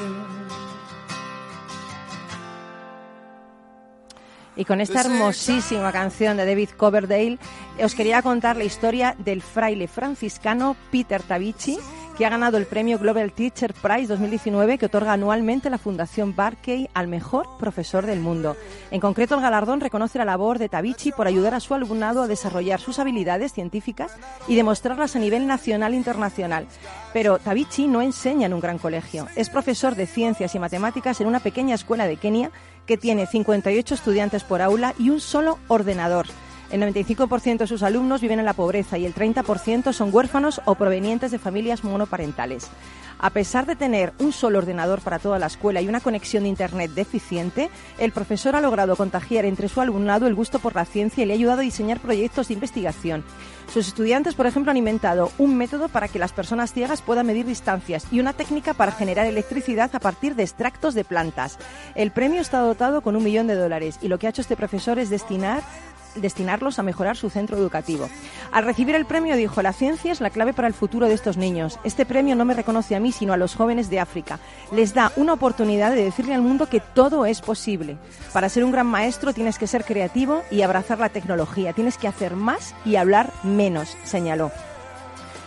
[4.59, 7.39] Y con esta hermosísima canción de David Coverdale,
[7.81, 11.79] os quería contar la historia del fraile franciscano Peter Tavici,
[12.19, 16.91] que ha ganado el premio Global Teacher Prize 2019 que otorga anualmente la Fundación Barkey
[16.93, 18.57] al mejor profesor del mundo.
[18.91, 22.27] En concreto, el galardón reconoce la labor de Tavici por ayudar a su alumnado a
[22.27, 24.17] desarrollar sus habilidades científicas
[24.49, 26.67] y demostrarlas a nivel nacional e internacional.
[27.13, 29.29] Pero Tavici no enseña en un gran colegio.
[29.37, 32.51] Es profesor de ciencias y matemáticas en una pequeña escuela de Kenia
[32.85, 36.27] que tiene 58 estudiantes por aula y un solo ordenador.
[36.71, 40.75] El 95% de sus alumnos viven en la pobreza y el 30% son huérfanos o
[40.75, 42.69] provenientes de familias monoparentales.
[43.21, 46.51] A pesar de tener un solo ordenador para toda la escuela y una conexión de
[46.51, 51.25] Internet deficiente, el profesor ha logrado contagiar entre su alumnado el gusto por la ciencia
[51.25, 53.25] y le ha ayudado a diseñar proyectos de investigación.
[53.73, 57.45] Sus estudiantes, por ejemplo, han inventado un método para que las personas ciegas puedan medir
[57.45, 61.59] distancias y una técnica para generar electricidad a partir de extractos de plantas.
[61.95, 64.57] El premio está dotado con un millón de dólares y lo que ha hecho este
[64.57, 65.63] profesor es destinar
[66.21, 68.09] destinarlos a mejorar su centro educativo.
[68.53, 71.37] Al recibir el premio dijo, la ciencia es la clave para el futuro de estos
[71.37, 71.79] niños.
[71.85, 74.39] Este premio no me reconoce a mí, sino a los jóvenes de África.
[74.73, 77.97] Les da una oportunidad de decirle al mundo que todo es posible.
[78.33, 81.73] Para ser un gran maestro tienes que ser creativo y abrazar la tecnología.
[81.73, 84.51] Tienes que hacer más y hablar menos, señaló.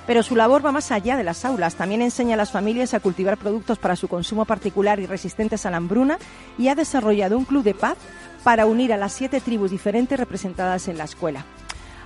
[0.08, 1.76] Pero su labor va más allá de las aulas.
[1.76, 5.72] También enseña a las familias a cultivar productos para su consumo particular y resistentes a
[5.72, 6.18] la hambruna
[6.58, 7.98] y ha desarrollado un club de paz
[8.44, 11.46] para unir a las siete tribus diferentes representadas en la escuela.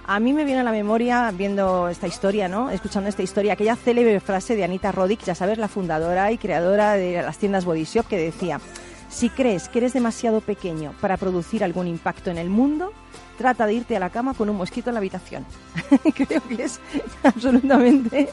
[0.08, 2.70] A mí me viene a la memoria, viendo esta historia, ¿no?
[2.70, 6.94] escuchando esta historia, aquella célebre frase de Anita Roddick, ya sabes, la fundadora y creadora
[6.94, 8.60] de las tiendas Body Shop, que decía,
[9.16, 12.92] si crees que eres demasiado pequeño para producir algún impacto en el mundo,
[13.38, 15.46] trata de irte a la cama con un mosquito en la habitación.
[16.16, 16.82] Creo que es
[17.24, 18.30] absolutamente,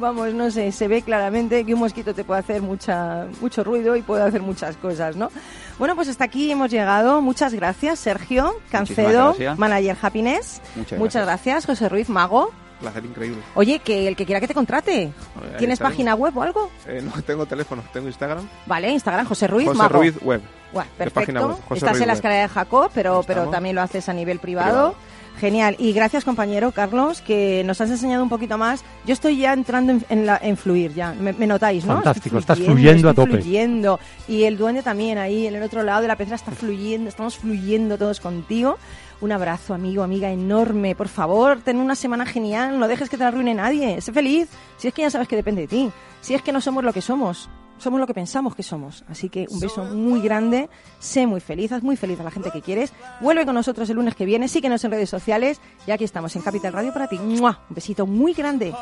[0.00, 3.94] vamos, no sé, se ve claramente que un mosquito te puede hacer mucha, mucho ruido
[3.94, 5.30] y puede hacer muchas cosas, ¿no?
[5.78, 7.22] Bueno, pues hasta aquí hemos llegado.
[7.22, 9.56] Muchas gracias, Sergio Cancedo, gracias.
[9.56, 10.62] Manager Happiness.
[10.98, 12.50] Muchas gracias, José Ruiz Mago.
[12.80, 13.38] Placer increíble.
[13.54, 15.10] Oye, que el que quiera que te contrate.
[15.58, 16.70] ¿Tienes página web o algo?
[16.86, 18.46] Eh, no tengo teléfono, tengo Instagram.
[18.66, 19.98] Vale, Instagram, José Ruiz José Mago.
[19.98, 20.42] Ruiz Web.
[20.72, 21.32] Bueno, perfecto.
[21.48, 24.12] web, José Estás Ruiz en la escalera de Jacob, pero, pero también lo haces a
[24.12, 24.94] nivel privado.
[25.38, 25.76] Genial.
[25.78, 28.82] Y gracias, compañero Carlos, que nos has enseñado un poquito más.
[29.04, 31.12] Yo estoy ya entrando en, en la- en fluir ya.
[31.12, 31.94] Me, me notáis, ¿no?
[31.96, 33.32] Fantástico, Estoy estás fluyendo a tope.
[33.32, 34.00] fluyendo.
[34.28, 37.10] Y el duende también ahí, en el otro lado de la pecera, está fluyendo.
[37.10, 38.78] Estamos fluyendo todos contigo.
[39.20, 40.94] Un abrazo, amigo, amiga, enorme.
[40.94, 42.78] Por favor, ten una semana genial.
[42.78, 44.00] No dejes que te la arruine nadie.
[44.00, 44.48] Sé feliz.
[44.76, 45.90] Si es que ya sabes que depende de ti.
[46.20, 47.48] Si es que no somos lo que somos.
[47.78, 49.04] somos lo que pensamos que somos.
[49.08, 52.50] Así que un beso muy grande, sé muy feliz, haz muy feliz a la gente
[52.50, 52.92] que quieres.
[53.20, 56.42] Vuelve con nosotros el lunes que viene, síguenos en redes sociales y aquí estamos en
[56.42, 57.18] Capital Radio para ti.
[57.18, 57.60] ¡Mua!
[57.68, 58.72] Un besito muy grande.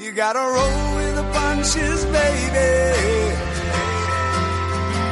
[0.00, 2.72] You gotta roll with the punches, baby.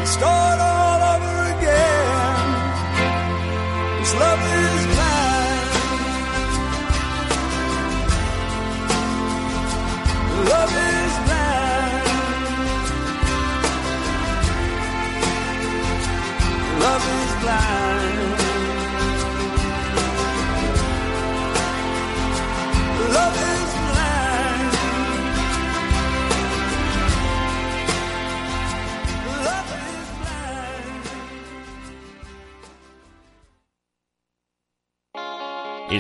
[0.07, 2.47] Start all over again.
[4.01, 4.41] This love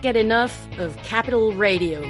[0.00, 2.00] Can't get enough of Capital Radio.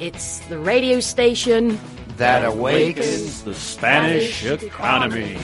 [0.00, 1.78] It's the radio station
[2.16, 5.36] that awakens the Spanish economy.